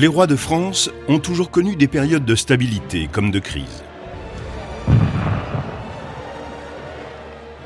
Les 0.00 0.06
rois 0.06 0.26
de 0.26 0.34
France 0.34 0.90
ont 1.08 1.18
toujours 1.18 1.50
connu 1.50 1.76
des 1.76 1.86
périodes 1.86 2.24
de 2.24 2.34
stabilité 2.34 3.06
comme 3.12 3.30
de 3.30 3.38
crise. 3.38 3.84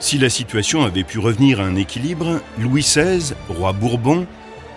Si 0.00 0.18
la 0.18 0.28
situation 0.28 0.82
avait 0.82 1.04
pu 1.04 1.20
revenir 1.20 1.60
à 1.60 1.62
un 1.62 1.76
équilibre, 1.76 2.40
Louis 2.58 2.82
XVI, 2.82 3.34
roi 3.48 3.72
Bourbon, 3.72 4.26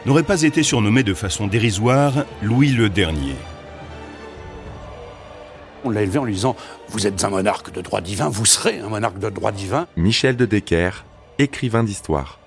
n'aurait 0.06 0.22
pas 0.22 0.44
été 0.44 0.62
surnommé 0.62 1.02
de 1.02 1.16
façon 1.16 1.48
dérisoire 1.48 2.26
Louis 2.44 2.70
le 2.74 2.90
Dernier. 2.90 3.36
On 5.84 5.90
l'a 5.90 6.04
élevé 6.04 6.20
en 6.20 6.26
lui 6.26 6.36
disant 6.36 6.56
Vous 6.90 7.08
êtes 7.08 7.24
un 7.24 7.30
monarque 7.30 7.72
de 7.72 7.82
droit 7.82 8.02
divin, 8.02 8.30
vous 8.30 8.46
serez 8.46 8.78
un 8.82 8.90
monarque 8.90 9.18
de 9.18 9.32
droit 9.32 9.52
divin. 9.52 9.88
Michel 9.96 10.36
de 10.36 10.46
Decker, 10.46 11.06
écrivain 11.40 11.84
d'histoire 11.84 12.38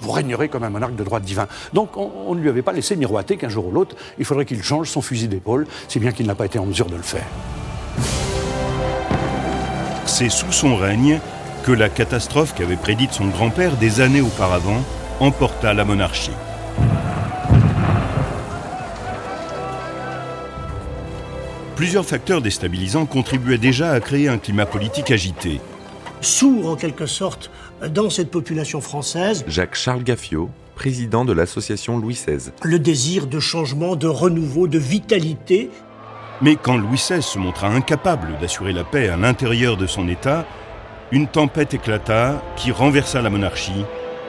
vous 0.00 0.10
régnerez 0.10 0.48
comme 0.48 0.64
un 0.64 0.70
monarque 0.70 0.96
de 0.96 1.04
droit 1.04 1.20
divin. 1.20 1.46
Donc 1.72 1.96
on, 1.96 2.34
ne 2.34 2.40
lui 2.40 2.48
avait 2.48 2.62
pas 2.62 2.72
laissé 2.72 2.96
miroiter 2.96 3.36
qu'un 3.36 3.48
jour 3.48 3.66
ou 3.66 3.70
l'autre, 3.70 3.96
il 4.18 4.24
faudrait 4.24 4.44
qu'il 4.44 4.62
change 4.62 4.88
son 4.88 5.02
fusil 5.02 5.28
d'épaule, 5.28 5.66
si 5.88 5.98
bien 5.98 6.12
qu'il 6.12 6.26
n'a 6.26 6.34
pas 6.34 6.46
été 6.46 6.58
en 6.58 6.66
mesure 6.66 6.86
de 6.86 6.96
le 6.96 7.02
faire. 7.02 7.26
C'est 10.06 10.28
sous 10.28 10.52
son 10.52 10.76
règne 10.76 11.20
que 11.64 11.72
la 11.72 11.88
catastrophe 11.88 12.54
qu'avait 12.54 12.76
prédite 12.76 13.12
son 13.12 13.26
grand-père 13.26 13.76
des 13.76 14.00
années 14.00 14.20
auparavant 14.20 14.82
emporta 15.20 15.74
la 15.74 15.84
monarchie. 15.84 16.32
Plusieurs 21.76 22.04
facteurs 22.04 22.42
déstabilisants 22.42 23.06
contribuaient 23.06 23.56
déjà 23.56 23.92
à 23.92 24.00
créer 24.00 24.28
un 24.28 24.36
climat 24.36 24.66
politique 24.66 25.10
agité. 25.10 25.60
Sourd 26.20 26.68
en 26.68 26.76
quelque 26.76 27.06
sorte 27.06 27.50
dans 27.88 28.10
cette 28.10 28.30
population 28.30 28.80
française. 28.80 29.44
Jacques-Charles 29.46 30.02
Gaffiot, 30.02 30.50
président 30.74 31.24
de 31.24 31.32
l'association 31.32 31.98
Louis 31.98 32.14
XVI. 32.14 32.50
Le 32.62 32.78
désir 32.78 33.26
de 33.26 33.40
changement, 33.40 33.96
de 33.96 34.06
renouveau, 34.06 34.68
de 34.68 34.78
vitalité. 34.78 35.70
Mais 36.42 36.56
quand 36.56 36.76
Louis 36.76 36.96
XVI 36.96 37.22
se 37.22 37.38
montra 37.38 37.68
incapable 37.68 38.38
d'assurer 38.40 38.72
la 38.72 38.84
paix 38.84 39.08
à 39.08 39.16
l'intérieur 39.16 39.76
de 39.76 39.86
son 39.86 40.08
État, 40.08 40.46
une 41.10 41.26
tempête 41.26 41.74
éclata 41.74 42.42
qui 42.56 42.70
renversa 42.70 43.20
la 43.22 43.30
monarchie 43.30 43.84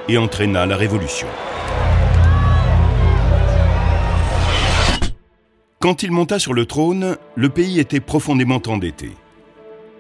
et 0.08 0.18
entraîna 0.18 0.66
la 0.66 0.78
Révolution. 0.78 1.28
Quand 5.80 6.04
il 6.04 6.12
monta 6.12 6.38
sur 6.38 6.54
le 6.54 6.66
trône, 6.66 7.18
le 7.36 7.50
pays 7.50 7.80
était 7.80 8.00
profondément 8.00 8.62
endetté. 8.68 9.12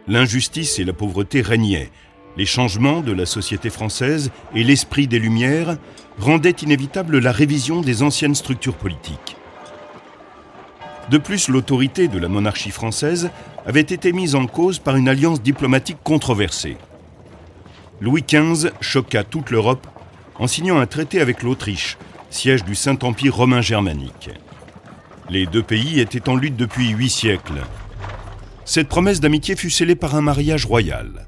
L'injustice 0.08 0.80
et 0.80 0.84
la 0.84 0.94
pauvreté 0.94 1.42
régnaient, 1.42 1.92
les 2.38 2.46
changements 2.46 3.02
de 3.02 3.12
la 3.12 3.26
société 3.26 3.70
française 3.70 4.32
et 4.56 4.64
l'esprit 4.64 5.08
des 5.08 5.20
Lumières 5.20 5.78
rendaient 6.20 6.50
inévitable 6.52 7.20
la 7.20 7.32
révision 7.32 7.82
des 7.82 8.04
anciennes 8.04 8.36
structures 8.36 8.76
politiques. 8.76 9.36
De 11.10 11.18
plus, 11.18 11.50
l'autorité 11.50 12.08
de 12.08 12.18
la 12.18 12.30
monarchie 12.30 12.72
française 12.72 13.32
avait 13.66 13.82
été 13.82 14.14
mise 14.14 14.36
en 14.36 14.48
cause 14.48 14.80
par 14.80 14.96
une 14.96 15.10
alliance 15.10 15.42
diplomatique 15.42 15.98
controversée. 16.04 16.78
Louis 18.00 18.24
XV 18.24 18.72
choqua 18.80 19.24
toute 19.24 19.52
l'Europe 19.52 19.86
en 20.36 20.48
signant 20.48 20.80
un 20.80 20.88
traité 20.88 21.20
avec 21.22 21.44
l'Autriche, 21.44 21.98
siège 22.30 22.64
du 22.64 22.76
Saint-Empire 22.76 23.36
romain 23.36 23.62
germanique. 23.62 24.30
Les 25.30 25.46
deux 25.46 25.64
pays 25.64 26.00
étaient 26.00 26.30
en 26.30 26.36
lutte 26.36 26.56
depuis 26.56 26.90
huit 26.90 27.10
siècles. 27.10 27.62
Cette 28.66 28.88
promesse 28.88 29.20
d'amitié 29.20 29.56
fut 29.56 29.70
scellée 29.70 29.96
par 29.96 30.16
un 30.16 30.22
mariage 30.22 30.66
royal 30.66 31.28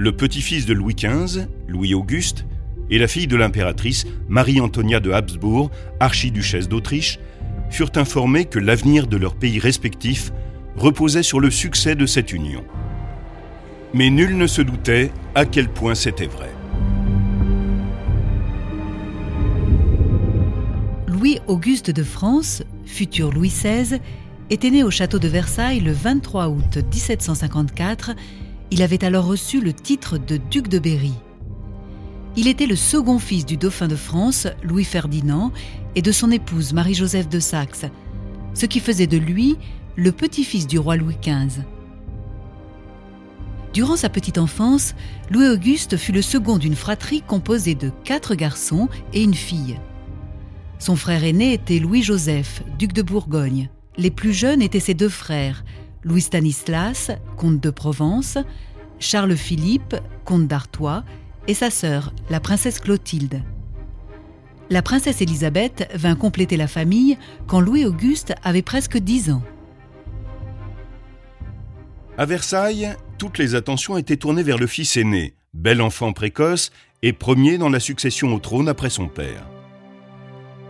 le 0.00 0.12
petit-fils 0.12 0.64
de 0.64 0.72
Louis 0.72 0.94
XV, 0.94 1.46
Louis-Auguste, 1.68 2.46
et 2.88 2.96
la 2.96 3.06
fille 3.06 3.26
de 3.26 3.36
l'impératrice, 3.36 4.06
Marie-Antonia 4.30 4.98
de 4.98 5.10
Habsbourg, 5.10 5.70
archiduchesse 6.00 6.70
d'Autriche, 6.70 7.18
furent 7.68 7.92
informés 7.96 8.46
que 8.46 8.58
l'avenir 8.58 9.06
de 9.06 9.18
leurs 9.18 9.34
pays 9.34 9.58
respectifs 9.58 10.32
reposait 10.74 11.22
sur 11.22 11.38
le 11.38 11.50
succès 11.50 11.96
de 11.96 12.06
cette 12.06 12.32
union. 12.32 12.64
Mais 13.92 14.08
nul 14.08 14.38
ne 14.38 14.46
se 14.46 14.62
doutait 14.62 15.12
à 15.34 15.44
quel 15.44 15.68
point 15.68 15.94
c'était 15.94 16.26
vrai. 16.26 16.48
Louis-Auguste 21.08 21.90
de 21.90 22.02
France, 22.02 22.62
futur 22.86 23.32
Louis 23.32 23.50
XVI, 23.50 24.00
était 24.50 24.70
né 24.70 24.82
au 24.82 24.90
château 24.90 25.18
de 25.18 25.28
Versailles 25.28 25.80
le 25.80 25.92
23 25.92 26.48
août 26.48 26.76
1754 26.76 28.10
il 28.70 28.82
avait 28.82 29.04
alors 29.04 29.26
reçu 29.26 29.60
le 29.60 29.72
titre 29.72 30.18
de 30.18 30.36
duc 30.36 30.68
de 30.68 30.78
Berry. 30.78 31.14
Il 32.36 32.46
était 32.46 32.66
le 32.66 32.76
second 32.76 33.18
fils 33.18 33.44
du 33.44 33.56
dauphin 33.56 33.88
de 33.88 33.96
France, 33.96 34.46
Louis 34.62 34.84
Ferdinand, 34.84 35.50
et 35.96 36.02
de 36.02 36.12
son 36.12 36.30
épouse 36.30 36.72
Marie-Joseph 36.72 37.28
de 37.28 37.40
Saxe, 37.40 37.86
ce 38.54 38.66
qui 38.66 38.78
faisait 38.78 39.08
de 39.08 39.16
lui 39.16 39.56
le 39.96 40.12
petit-fils 40.12 40.68
du 40.68 40.78
roi 40.78 40.96
Louis 40.96 41.16
XV. 41.20 41.62
Durant 43.72 43.96
sa 43.96 44.08
petite 44.08 44.38
enfance, 44.38 44.94
Louis-Auguste 45.30 45.96
fut 45.96 46.12
le 46.12 46.22
second 46.22 46.58
d'une 46.58 46.76
fratrie 46.76 47.22
composée 47.22 47.74
de 47.74 47.90
quatre 48.04 48.34
garçons 48.36 48.88
et 49.12 49.22
une 49.22 49.34
fille. 49.34 49.78
Son 50.78 50.96
frère 50.96 51.24
aîné 51.24 51.52
était 51.52 51.78
Louis-Joseph, 51.78 52.62
duc 52.78 52.92
de 52.92 53.02
Bourgogne. 53.02 53.68
Les 53.96 54.10
plus 54.10 54.32
jeunes 54.32 54.62
étaient 54.62 54.80
ses 54.80 54.94
deux 54.94 55.08
frères, 55.08 55.64
Louis 56.02 56.20
Stanislas, 56.20 57.10
comte 57.36 57.60
de 57.60 57.70
Provence, 57.70 58.38
Charles-Philippe, 58.98 59.96
comte 60.24 60.46
d'Artois, 60.46 61.04
et 61.48 61.54
sa 61.54 61.70
sœur, 61.70 62.12
la 62.28 62.40
princesse 62.40 62.78
Clotilde. 62.80 63.42
La 64.70 64.82
princesse 64.82 65.20
Élisabeth 65.20 65.90
vint 65.94 66.14
compléter 66.14 66.56
la 66.56 66.68
famille 66.68 67.18
quand 67.46 67.60
Louis-Auguste 67.60 68.34
avait 68.44 68.62
presque 68.62 68.98
dix 68.98 69.30
ans. 69.30 69.42
À 72.16 72.24
Versailles, 72.24 72.94
toutes 73.18 73.38
les 73.38 73.54
attentions 73.54 73.96
étaient 73.96 74.16
tournées 74.16 74.42
vers 74.42 74.58
le 74.58 74.66
fils 74.66 74.96
aîné, 74.96 75.34
bel 75.54 75.82
enfant 75.82 76.12
précoce 76.12 76.70
et 77.02 77.12
premier 77.12 77.58
dans 77.58 77.70
la 77.70 77.80
succession 77.80 78.32
au 78.34 78.38
trône 78.38 78.68
après 78.68 78.90
son 78.90 79.08
père. 79.08 79.44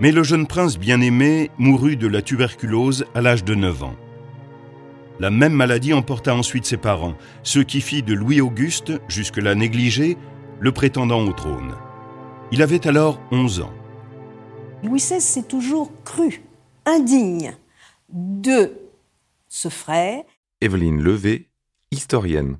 Mais 0.00 0.12
le 0.12 0.22
jeune 0.22 0.46
prince 0.46 0.78
bien-aimé 0.78 1.50
mourut 1.58 1.96
de 1.96 2.06
la 2.06 2.22
tuberculose 2.22 3.04
à 3.14 3.20
l'âge 3.20 3.44
de 3.44 3.54
9 3.54 3.82
ans. 3.82 3.96
La 5.18 5.30
même 5.30 5.52
maladie 5.52 5.92
emporta 5.92 6.34
ensuite 6.34 6.64
ses 6.64 6.78
parents, 6.78 7.14
ce 7.42 7.58
qui 7.58 7.82
fit 7.82 8.02
de 8.02 8.14
Louis-Auguste, 8.14 8.94
jusque-là 9.08 9.54
négligé, 9.54 10.16
le 10.58 10.72
prétendant 10.72 11.22
au 11.22 11.32
trône. 11.34 11.74
Il 12.50 12.62
avait 12.62 12.86
alors 12.86 13.20
11 13.30 13.60
ans. 13.60 13.74
Louis 14.82 15.00
XVI 15.00 15.20
s'est 15.20 15.42
toujours 15.42 15.92
cru 16.02 16.40
indigne 16.86 17.54
de 18.08 18.72
ce 19.48 19.68
frère. 19.68 20.22
Evelyne 20.62 21.02
Levé, 21.02 21.50
historienne. 21.90 22.56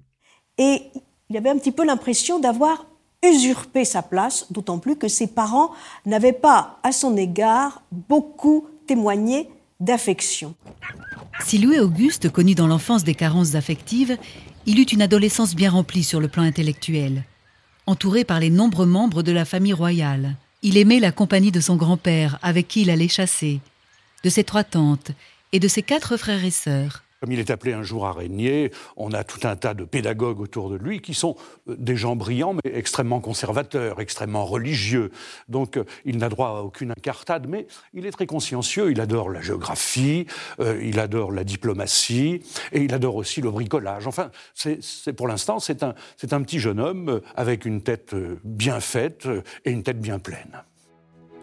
Et 0.59 0.83
il 1.31 1.37
avait 1.39 1.49
un 1.49 1.57
petit 1.57 1.73
peu 1.73 1.87
l'impression 1.87 2.39
d'avoir 2.39 2.85
usurpé 3.23 3.85
sa 3.85 4.03
place, 4.03 4.47
d'autant 4.51 4.79
plus 4.79 4.97
que 4.97 5.09
ses 5.09 5.27
parents 5.27 5.71
n'avaient 6.07 6.33
pas, 6.33 6.79
à 6.83 6.93
son 6.93 7.17
égard, 7.17 7.83
beaucoup 7.93 8.67
témoigné 8.87 9.49
d'affection. 9.79 10.55
Si 11.45 11.59
Louis-Auguste 11.59 12.31
connut 12.31 12.55
dans 12.55 12.67
l'enfance 12.67 13.05
des 13.05 13.15
carences 13.15 13.55
affectives, 13.55 14.19
il 14.67 14.79
eut 14.79 14.85
une 14.85 15.03
adolescence 15.03 15.55
bien 15.55 15.71
remplie 15.71 16.05
sur 16.05 16.21
le 16.21 16.29
plan 16.29 16.43
intellectuel. 16.43 17.25
Entouré 17.87 18.25
par 18.25 18.41
les 18.41 18.51
nombreux 18.51 18.87
membres 18.87 19.23
de 19.23 19.33
la 19.33 19.45
famille 19.45 19.73
royale, 19.73 20.37
il 20.63 20.77
aimait 20.77 21.01
la 21.01 21.13
compagnie 21.13 21.53
de 21.53 21.61
son 21.61 21.77
grand-père 21.77 22.39
avec 22.43 22.69
qui 22.69 22.83
il 22.83 22.91
allait 22.91 23.09
chasser, 23.09 23.61
de 24.23 24.29
ses 24.29 24.45
trois 24.45 24.65
tantes 24.65 25.13
et 25.53 25.61
de 25.61 25.69
ses 25.69 25.83
quatre 25.83 26.17
frères 26.17 26.45
et 26.45 26.51
sœurs. 26.51 27.03
Comme 27.21 27.33
il 27.33 27.39
est 27.39 27.51
appelé 27.51 27.75
un 27.75 27.83
jour 27.83 28.07
araignée, 28.07 28.73
on 28.97 29.13
a 29.13 29.25
tout 29.25 29.47
un 29.47 29.55
tas 29.55 29.75
de 29.75 29.85
pédagogues 29.85 30.41
autour 30.41 30.71
de 30.71 30.77
lui 30.77 31.03
qui 31.03 31.13
sont 31.13 31.37
euh, 31.69 31.77
des 31.79 31.95
gens 31.95 32.17
brillants, 32.17 32.55
mais 32.55 32.73
extrêmement 32.73 33.21
conservateurs, 33.21 34.01
extrêmement 34.01 34.47
religieux. 34.47 35.11
Donc 35.47 35.77
euh, 35.77 35.85
il 36.07 36.17
n'a 36.17 36.31
droit 36.31 36.49
à 36.49 36.63
aucune 36.63 36.93
incartade, 36.93 37.47
mais 37.47 37.67
il 37.93 38.07
est 38.07 38.11
très 38.11 38.25
consciencieux. 38.25 38.91
Il 38.91 39.03
adore 39.03 39.29
la 39.29 39.43
géographie, 39.43 40.27
euh, 40.61 40.81
il 40.83 40.99
adore 40.99 41.31
la 41.31 41.45
diplomatie, 41.45 42.41
et 42.73 42.81
il 42.81 42.95
adore 42.95 43.17
aussi 43.17 43.43
le 43.43 43.51
bricolage. 43.51 44.07
Enfin, 44.07 44.31
c'est 44.55 45.13
pour 45.13 45.29
l'instant, 45.29 45.61
c'est 45.61 45.83
un 45.83 46.43
petit 46.43 46.59
jeune 46.59 46.81
homme 46.81 47.21
avec 47.37 47.67
une 47.67 47.83
tête 47.83 48.15
bien 48.45 48.81
faite 48.81 49.29
et 49.67 49.71
une 49.71 49.83
tête 49.83 50.01
bien 50.01 50.19
pleine. 50.19 50.63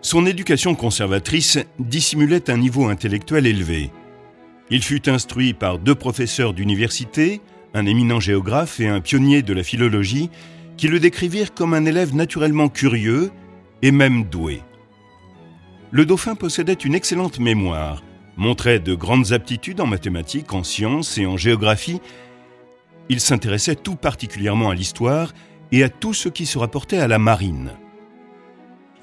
Son 0.01 0.25
éducation 0.25 0.73
conservatrice 0.73 1.59
dissimulait 1.77 2.49
un 2.49 2.57
niveau 2.57 2.87
intellectuel 2.87 3.45
élevé. 3.45 3.91
Il 4.69 4.83
fut 4.83 5.09
instruit 5.09 5.53
par 5.53 5.79
deux 5.79 5.95
professeurs 5.95 6.53
d'université, 6.53 7.41
un 7.73 7.85
éminent 7.85 8.19
géographe 8.19 8.79
et 8.79 8.87
un 8.87 8.99
pionnier 8.99 9.41
de 9.41 9.53
la 9.53 9.63
philologie, 9.63 10.29
qui 10.75 10.87
le 10.87 10.99
décrivirent 10.99 11.53
comme 11.53 11.73
un 11.73 11.85
élève 11.85 12.15
naturellement 12.15 12.67
curieux 12.67 13.31
et 13.81 13.91
même 13.91 14.25
doué. 14.25 14.61
Le 15.91 16.05
dauphin 16.05 16.35
possédait 16.35 16.73
une 16.73 16.95
excellente 16.95 17.39
mémoire, 17.39 18.03
montrait 18.35 18.79
de 18.79 18.93
grandes 18.93 19.31
aptitudes 19.31 19.79
en 19.79 19.87
mathématiques, 19.87 20.53
en 20.53 20.63
sciences 20.63 21.17
et 21.17 21.25
en 21.25 21.37
géographie. 21.37 22.01
Il 23.09 23.21
s'intéressait 23.21 23.75
tout 23.75 23.95
particulièrement 23.95 24.69
à 24.69 24.75
l'histoire 24.75 25.33
et 25.71 25.83
à 25.83 25.89
tout 25.89 26.13
ce 26.13 26.27
qui 26.27 26.45
se 26.45 26.57
rapportait 26.57 26.99
à 26.99 27.07
la 27.07 27.19
marine. 27.19 27.71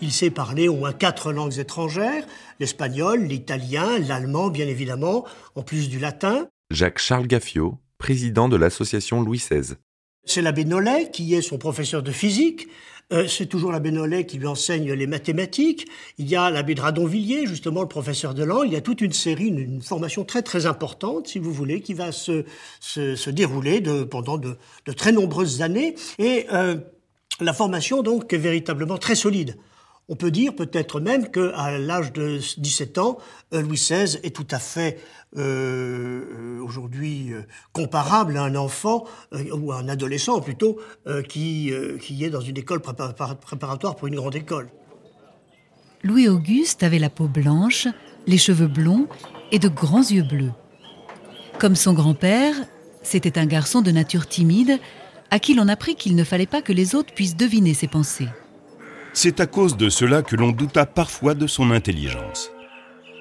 Il 0.03 0.13
sait 0.13 0.31
parler 0.31 0.69
au 0.69 0.77
moins 0.77 0.93
quatre 0.93 1.33
langues 1.33 1.59
étrangères, 1.59 2.27
l'espagnol, 2.61 3.23
l'italien, 3.23 3.99
l'allemand 3.99 4.49
bien 4.49 4.67
évidemment, 4.67 5.25
en 5.55 5.63
plus 5.63 5.89
du 5.89 5.99
latin. 5.99 6.49
Jacques-Charles 6.71 7.27
Gaffio, 7.27 7.79
président 7.99 8.49
de 8.49 8.57
l'association 8.57 9.23
Louis 9.23 9.39
XVI. 9.39 9.75
C'est 10.25 10.43
l'abbé 10.43 10.65
Nollet 10.65 11.11
qui 11.13 11.35
est 11.35 11.43
son 11.43 11.59
professeur 11.59 12.03
de 12.03 12.11
physique. 12.11 12.69
Euh, 13.13 13.27
c'est 13.29 13.47
toujours 13.47 13.71
l'abbé 13.71 13.91
Nollet 13.91 14.25
qui 14.25 14.39
lui 14.39 14.47
enseigne 14.47 14.93
les 14.93 15.07
mathématiques. 15.07 15.87
Il 16.17 16.29
y 16.29 16.37
a 16.37 16.51
l'abbé 16.51 16.75
Dradonvilliers, 16.75 17.47
justement 17.47 17.83
le 17.83 17.89
professeur 17.89 18.33
de 18.33 18.43
langue. 18.43 18.67
Il 18.67 18.73
y 18.73 18.77
a 18.77 18.81
toute 18.81 19.03
une 19.03 19.13
série, 19.13 19.49
une, 19.49 19.83
formation 19.83 20.25
très 20.25 20.41
très 20.41 20.65
importante, 20.65 21.29
si 21.29 21.39
vous 21.39 21.53
voulez, 21.53 21.83
qui 21.83 21.93
va 21.93 22.13
se, 22.13 22.45
se, 22.81 23.31
dérouler 23.31 23.81
de, 23.81 24.05
pendant 24.05 24.39
de, 24.39 24.57
de, 24.87 24.93
très 24.93 25.13
nombreuses 25.13 25.61
années. 25.61 25.95
Et 26.19 26.47
euh, 26.53 26.77
la 27.41 27.53
formation 27.53 28.03
donc 28.03 28.33
est 28.33 28.39
véritablement 28.39 28.97
très 28.97 29.15
solide. 29.15 29.57
On 30.11 30.17
peut 30.17 30.31
dire 30.31 30.55
peut-être 30.55 31.01
même 31.01 31.31
qu'à 31.31 31.79
l'âge 31.79 32.13
de 32.13 32.39
17 32.59 32.99
ans, 32.99 33.17
euh, 33.55 33.63
Louis 33.63 33.77
XVI 33.77 34.19
est 34.23 34.37
tout 34.37 34.47
à 34.51 34.59
fait 34.59 35.01
euh, 35.39 36.61
aujourd'hui 36.61 37.33
euh, 37.33 37.43
comparable 37.73 38.37
à 38.37 38.43
un 38.43 38.55
enfant 38.55 39.05
ou 39.33 39.73
à 39.73 39.77
un 39.79 39.89
adolescent 39.89 40.41
plutôt 40.41 40.79
qui, 41.29 41.73
qui 42.01 42.25
est 42.25 42.31
dans 42.31 42.41
une 42.41 42.59
école 42.59 42.81
préparatoire 42.81 43.97
pour 43.97 44.09
une 44.09 44.17
grande 44.17 44.37
école. 44.37 44.69
Louis-Auguste 46.03 46.83
avait 46.83 46.99
la 46.99 47.09
peau 47.09 47.27
blanche, 47.27 47.89
les 48.27 48.39
cheveux 48.39 48.69
blonds 48.69 49.09
et 49.53 49.59
de 49.59 49.69
grands 49.69 50.03
yeux 50.03 50.23
bleus. 50.23 50.53
Comme 51.59 51.77
son 51.77 51.95
grand-père, 51.95 52.55
c'était 53.03 53.39
un 53.39 53.47
garçon 53.47 53.81
de 53.81 53.91
nature 53.91 54.27
timide 54.27 54.79
à 55.31 55.39
qui 55.39 55.55
l'on 55.55 55.69
apprit 55.69 55.97
qu'il 55.97 56.15
ne 56.15 56.25
fallait 56.25 56.47
pas 56.47 56.63
que 56.63 56.73
les 56.73 56.95
autres 56.95 57.15
puissent 57.15 57.37
deviner 57.37 57.73
ses 57.73 57.89
pensées. 57.89 58.29
C'est 59.17 59.39
à 59.39 59.47
cause 59.47 59.77
de 59.77 59.89
cela 59.91 60.23
que 60.23 60.35
l'on 60.35 60.51
douta 60.51 60.87
parfois 60.87 61.35
de 61.35 61.47
son 61.47 61.71
intelligence. 61.71 62.51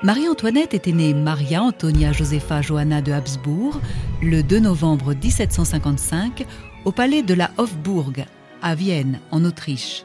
Marie-Antoinette 0.01 0.73
était 0.73 0.91
née 0.91 1.13
Maria 1.13 1.61
Antonia 1.61 2.11
Josepha 2.11 2.63
Johanna 2.63 3.03
de 3.03 3.11
Habsbourg 3.11 3.79
le 4.21 4.41
2 4.41 4.59
novembre 4.59 5.13
1755 5.13 6.47
au 6.83 6.91
palais 6.91 7.21
de 7.21 7.35
la 7.35 7.51
Hofburg 7.57 8.25
à 8.63 8.73
Vienne, 8.73 9.19
en 9.29 9.45
Autriche. 9.45 10.03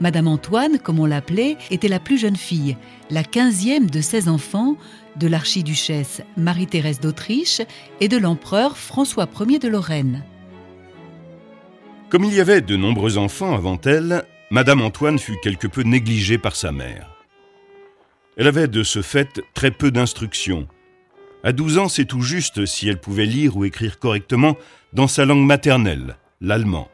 Madame 0.00 0.26
Antoine, 0.26 0.78
comme 0.78 1.00
on 1.00 1.06
l'appelait, 1.06 1.58
était 1.70 1.86
la 1.86 2.00
plus 2.00 2.16
jeune 2.16 2.36
fille, 2.36 2.78
la 3.10 3.24
quinzième 3.24 3.90
de 3.90 4.00
16 4.00 4.28
enfants 4.28 4.76
de 5.16 5.28
l'archiduchesse 5.28 6.22
Marie-Thérèse 6.38 6.98
d'Autriche 6.98 7.60
et 8.00 8.08
de 8.08 8.16
l'empereur 8.16 8.78
François 8.78 9.28
Ier 9.38 9.58
de 9.58 9.68
Lorraine. 9.68 10.24
Comme 12.08 12.24
il 12.24 12.34
y 12.34 12.40
avait 12.40 12.62
de 12.62 12.76
nombreux 12.76 13.18
enfants 13.18 13.54
avant 13.54 13.78
elle, 13.84 14.24
Madame 14.52 14.82
Antoine 14.82 15.18
fut 15.18 15.38
quelque 15.40 15.66
peu 15.66 15.80
négligée 15.80 16.36
par 16.36 16.56
sa 16.56 16.72
mère. 16.72 17.08
Elle 18.36 18.46
avait 18.46 18.68
de 18.68 18.82
ce 18.82 19.00
fait 19.00 19.40
très 19.54 19.70
peu 19.70 19.90
d'instruction. 19.90 20.68
À 21.42 21.52
12 21.52 21.78
ans, 21.78 21.88
c'est 21.88 22.04
tout 22.04 22.20
juste 22.20 22.66
si 22.66 22.86
elle 22.86 23.00
pouvait 23.00 23.24
lire 23.24 23.56
ou 23.56 23.64
écrire 23.64 23.98
correctement 23.98 24.58
dans 24.92 25.08
sa 25.08 25.24
langue 25.24 25.46
maternelle, 25.46 26.18
l'allemand. 26.42 26.90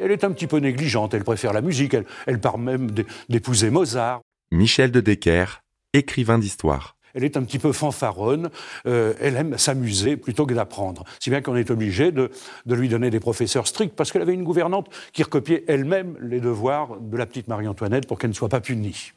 Elle 0.00 0.10
est 0.10 0.24
un 0.24 0.32
petit 0.32 0.48
peu 0.48 0.56
négligente, 0.56 1.14
elle 1.14 1.22
préfère 1.22 1.52
la 1.52 1.60
musique, 1.60 1.94
elle, 1.94 2.06
elle 2.26 2.40
part 2.40 2.58
même 2.58 2.90
d'épouser 3.28 3.70
Mozart. 3.70 4.20
Michel 4.50 4.90
de 4.90 5.00
Decker, 5.00 5.62
écrivain 5.92 6.40
d'histoire. 6.40 6.96
Elle 7.14 7.24
est 7.24 7.36
un 7.36 7.42
petit 7.42 7.58
peu 7.58 7.72
fanfaronne, 7.72 8.50
euh, 8.86 9.14
elle 9.20 9.36
aime 9.36 9.58
s'amuser 9.58 10.16
plutôt 10.16 10.46
que 10.46 10.54
d'apprendre. 10.54 11.04
Si 11.18 11.30
bien 11.30 11.40
qu'on 11.40 11.56
est 11.56 11.70
obligé 11.70 12.12
de, 12.12 12.30
lui 12.66 12.88
donner 12.88 13.10
des 13.10 13.20
professeurs 13.20 13.66
stricts, 13.66 13.94
parce 13.94 14.12
qu'elle 14.12 14.22
avait 14.22 14.34
une 14.34 14.44
gouvernante 14.44 14.88
qui 15.12 15.22
recopiait 15.22 15.64
elle-même 15.68 16.16
les 16.20 16.40
devoirs 16.40 16.98
de 17.00 17.16
la 17.16 17.26
petite 17.26 17.48
Marie-Antoinette 17.48 18.06
pour 18.06 18.18
qu'elle 18.18 18.30
ne 18.30 18.34
soit 18.34 18.48
pas 18.48 18.60
punie. 18.60 19.12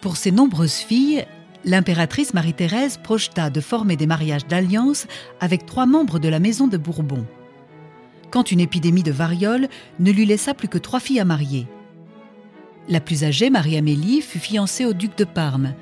Pour 0.00 0.16
ses 0.16 0.32
nombreuses 0.32 0.74
filles, 0.74 1.24
l'impératrice 1.64 2.34
Marie-Thérèse 2.34 2.98
projeta 2.98 3.50
de 3.50 3.60
former 3.60 3.96
des 3.96 4.06
mariages 4.06 4.46
d'alliance 4.46 5.06
avec 5.40 5.66
trois 5.66 5.86
membres 5.86 6.18
de 6.18 6.28
la 6.28 6.40
maison 6.40 6.66
de 6.68 6.76
Bourbon. 6.76 7.24
Quand 8.30 8.50
une 8.50 8.60
épidémie 8.60 9.02
de 9.02 9.12
variole 9.12 9.68
ne 10.00 10.10
lui 10.10 10.26
laissa 10.26 10.54
plus 10.54 10.68
que 10.68 10.78
trois 10.78 11.00
filles 11.00 11.20
à 11.20 11.24
marier. 11.24 11.66
La 12.88 13.00
plus 13.00 13.24
âgée, 13.24 13.48
Marie-Amélie, 13.48 14.20
fut 14.20 14.40
fiancée 14.40 14.84
au 14.84 14.92
duc 14.92 15.16
de 15.16 15.24
Parme 15.24 15.72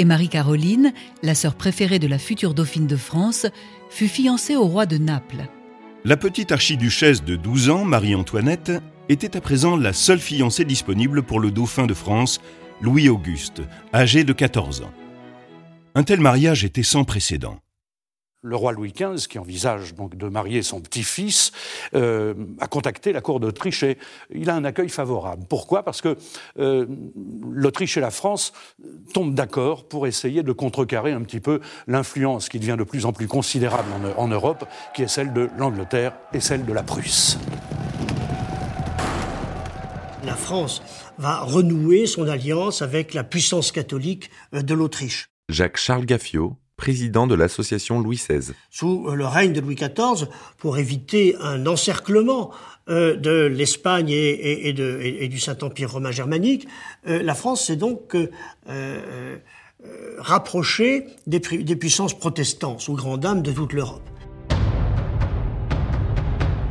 et 0.00 0.04
Marie-Caroline, 0.06 0.94
la 1.22 1.34
sœur 1.34 1.54
préférée 1.54 1.98
de 1.98 2.06
la 2.06 2.18
future 2.18 2.54
dauphine 2.54 2.86
de 2.86 2.96
France, 2.96 3.46
fut 3.90 4.08
fiancée 4.08 4.56
au 4.56 4.64
roi 4.64 4.86
de 4.86 4.96
Naples. 4.96 5.44
La 6.06 6.16
petite 6.16 6.52
archiduchesse 6.52 7.22
de 7.22 7.36
12 7.36 7.68
ans, 7.68 7.84
Marie-Antoinette, 7.84 8.72
était 9.10 9.36
à 9.36 9.42
présent 9.42 9.76
la 9.76 9.92
seule 9.92 10.18
fiancée 10.18 10.64
disponible 10.64 11.22
pour 11.22 11.38
le 11.38 11.50
dauphin 11.50 11.86
de 11.86 11.92
France, 11.92 12.40
Louis-Auguste, 12.80 13.60
âgé 13.92 14.24
de 14.24 14.32
14 14.32 14.80
ans. 14.80 14.92
Un 15.94 16.02
tel 16.02 16.20
mariage 16.20 16.64
était 16.64 16.82
sans 16.82 17.04
précédent 17.04 17.58
le 18.42 18.56
roi 18.56 18.72
Louis 18.72 18.92
XV, 18.92 19.26
qui 19.28 19.38
envisage 19.38 19.94
donc 19.94 20.16
de 20.16 20.28
marier 20.28 20.62
son 20.62 20.80
petit-fils, 20.80 21.52
euh, 21.94 22.34
a 22.58 22.66
contacté 22.66 23.12
la 23.12 23.20
cour 23.20 23.40
d'Autriche 23.40 23.82
et 23.82 23.98
il 24.34 24.48
a 24.50 24.54
un 24.54 24.64
accueil 24.64 24.88
favorable. 24.88 25.44
Pourquoi? 25.48 25.82
Parce 25.82 26.00
que 26.00 26.16
euh, 26.58 26.86
l'Autriche 27.50 27.96
et 27.96 28.00
la 28.00 28.10
France 28.10 28.52
tombent 29.12 29.34
d'accord 29.34 29.88
pour 29.88 30.06
essayer 30.06 30.42
de 30.42 30.52
contrecarrer 30.52 31.12
un 31.12 31.22
petit 31.22 31.40
peu 31.40 31.60
l'influence 31.86 32.48
qui 32.48 32.58
devient 32.58 32.76
de 32.78 32.84
plus 32.84 33.04
en 33.04 33.12
plus 33.12 33.28
considérable 33.28 33.88
en, 34.16 34.22
en 34.22 34.28
Europe, 34.28 34.64
qui 34.94 35.02
est 35.02 35.08
celle 35.08 35.32
de 35.32 35.50
l'Angleterre 35.58 36.14
et 36.32 36.40
celle 36.40 36.64
de 36.64 36.72
la 36.72 36.82
Prusse. 36.82 37.38
La 40.24 40.34
France 40.34 40.82
va 41.18 41.40
renouer 41.40 42.06
son 42.06 42.28
alliance 42.28 42.82
avec 42.82 43.14
la 43.14 43.24
puissance 43.24 43.72
catholique 43.72 44.30
euh, 44.54 44.62
de 44.62 44.74
l'Autriche. 44.74 45.28
Jacques-Charles 45.48 46.06
Gaffio, 46.06 46.56
président 46.80 47.26
de 47.26 47.34
l'association 47.34 48.00
Louis 48.00 48.16
XVI. 48.16 48.54
Sous 48.70 49.06
euh, 49.06 49.14
le 49.14 49.26
règne 49.26 49.52
de 49.52 49.60
Louis 49.60 49.74
XIV, 49.74 50.28
pour 50.56 50.78
éviter 50.78 51.36
un 51.38 51.66
encerclement 51.66 52.52
euh, 52.88 53.16
de 53.16 53.44
l'Espagne 53.44 54.08
et, 54.08 54.72
du 55.28 55.38
Saint-Empire 55.38 55.92
romain 55.92 56.10
germanique, 56.10 56.66
euh, 57.06 57.22
la 57.22 57.34
France 57.34 57.66
s'est 57.66 57.76
donc 57.76 58.16
rapprochée 60.18 61.04
des, 61.26 61.40
puissances 61.40 62.18
protestantes, 62.18 62.80
sous 62.80 62.94
grand 62.94 63.18
dame 63.18 63.42
de 63.42 63.52
toute 63.52 63.74
l'Europe. 63.74 64.08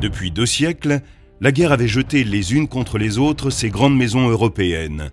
Depuis 0.02 0.32
deux 0.32 0.48
siècles, 0.48 1.02
la 1.40 1.52
guerre 1.52 1.72
avait 1.72 1.88
jeté 1.88 2.24
les 2.24 2.54
unes 2.56 2.68
contre 2.68 2.98
les 2.98 3.20
autres 3.20 3.52
ces 3.52 3.70
grandes 3.70 3.96
maisons 3.96 4.28
européennes. 4.28 5.12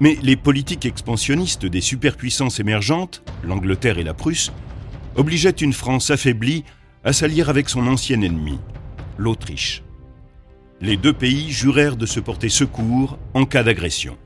Mais 0.00 0.16
les 0.22 0.36
politiques 0.36 0.86
expansionnistes 0.86 1.66
des 1.66 1.80
superpuissances 1.80 2.60
émergentes, 2.60 3.22
l'Angleterre 3.44 3.98
et 3.98 4.04
la 4.04 4.14
Prusse, 4.14 4.52
obligeaient 5.16 5.50
une 5.50 5.72
France 5.72 6.10
affaiblie 6.10 6.64
à 7.04 7.12
s'allier 7.12 7.42
avec 7.48 7.68
son 7.68 7.86
ancien 7.86 8.20
ennemi, 8.20 8.58
l'Autriche. 9.18 9.82
Les 10.80 10.96
deux 10.96 11.12
pays 11.12 11.50
jurèrent 11.50 11.96
de 11.96 12.06
se 12.06 12.18
porter 12.18 12.48
secours 12.48 13.18
en 13.34 13.44
cas 13.44 13.62
d'agression. 13.62 14.16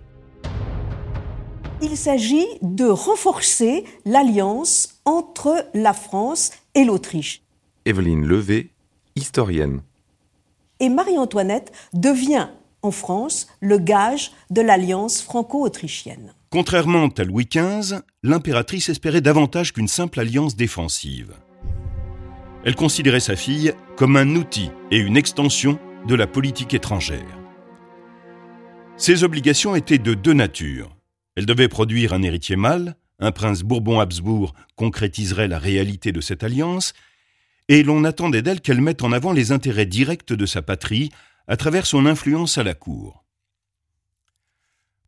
Il 1.83 1.97
s'agit 1.97 2.47
de 2.63 2.87
renforcer 2.87 3.85
l'alliance 4.05 5.01
entre 5.05 5.69
la 5.75 5.93
France 5.93 6.51
et 6.75 6.85
l'Autriche. 6.85 7.43
Evelyne 7.85 8.27
Levé, 8.27 8.73
historienne. 9.15 9.83
Et 10.81 10.89
Marie-Antoinette 10.89 11.73
devient 11.93 12.49
en 12.83 12.91
France 12.91 13.49
le 13.61 13.79
gage 13.79 14.33
de 14.51 14.61
l'alliance 14.61 15.23
franco-autrichienne. 15.23 16.35
Contrairement 16.51 17.09
à 17.09 17.25
Louis 17.25 17.49
XV, 17.51 18.01
l'impératrice 18.23 18.89
espérait 18.89 19.21
davantage 19.21 19.73
qu'une 19.73 19.89
simple 19.89 20.21
alliance 20.21 20.57
défensive. 20.57 21.35
Elle 22.65 22.75
considérait 22.75 23.21
sa 23.21 23.37
fille 23.37 23.73
comme 23.97 24.17
un 24.17 24.35
outil 24.35 24.71
et 24.91 24.99
une 24.99 25.17
extension 25.17 25.79
de 26.07 26.15
la 26.15 26.27
politique 26.27 26.75
étrangère. 26.75 27.39
Ses 28.97 29.25
obligations 29.25 29.77
étaient 29.77 29.99
de 29.99 30.15
deux 30.15 30.33
natures. 30.33 30.97
Elle 31.37 31.47
devait 31.47 31.69
produire 31.69 32.13
un 32.13 32.23
héritier 32.23 32.57
mâle, 32.57 32.97
un 33.21 33.31
prince 33.31 33.63
Bourbon-Habsbourg 33.63 34.55
concrétiserait 34.77 35.49
la 35.49 35.59
réalité 35.59 36.13
de 36.13 36.21
cette 36.21 36.43
alliance, 36.43 36.95
et 37.69 37.83
l'on 37.83 38.05
attendait 38.05 38.43
d'elle 38.43 38.61
qu'elle 38.61 38.81
mette 38.81 39.03
en 39.03 39.13
avant 39.13 39.33
les 39.33 39.53
intérêts 39.53 39.87
directs 39.87 40.33
de 40.33 40.47
sa 40.47 40.63
patrie 40.63 41.11
à 41.49 41.57
travers 41.57 41.87
son 41.87 42.07
influence 42.07 42.59
à 42.59 42.63
la 42.63 42.75
cour. 42.75 43.25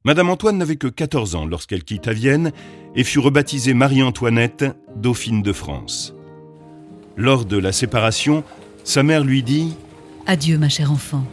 Madame 0.05 0.31
Antoine 0.31 0.57
n'avait 0.57 0.77
que 0.77 0.87
14 0.87 1.35
ans 1.35 1.45
lorsqu'elle 1.45 1.85
quitta 1.85 2.15
Vienne 2.15 2.53
et 2.97 3.05
fut 3.05 3.19
rebaptisée 3.19 3.75
Marie-Antoinette, 3.75 4.65
dauphine 4.97 5.43
de 5.43 5.53
France. 5.53 6.15
Lors 7.17 7.45
de 7.45 7.59
la 7.59 7.71
séparation, 7.71 8.43
sa 8.83 9.03
mère 9.03 9.25
lui 9.25 9.43
dit⁇ 9.43 9.69
Adieu 10.27 10.57
ma 10.57 10.71
chère 10.71 10.91
enfant, 10.91 11.25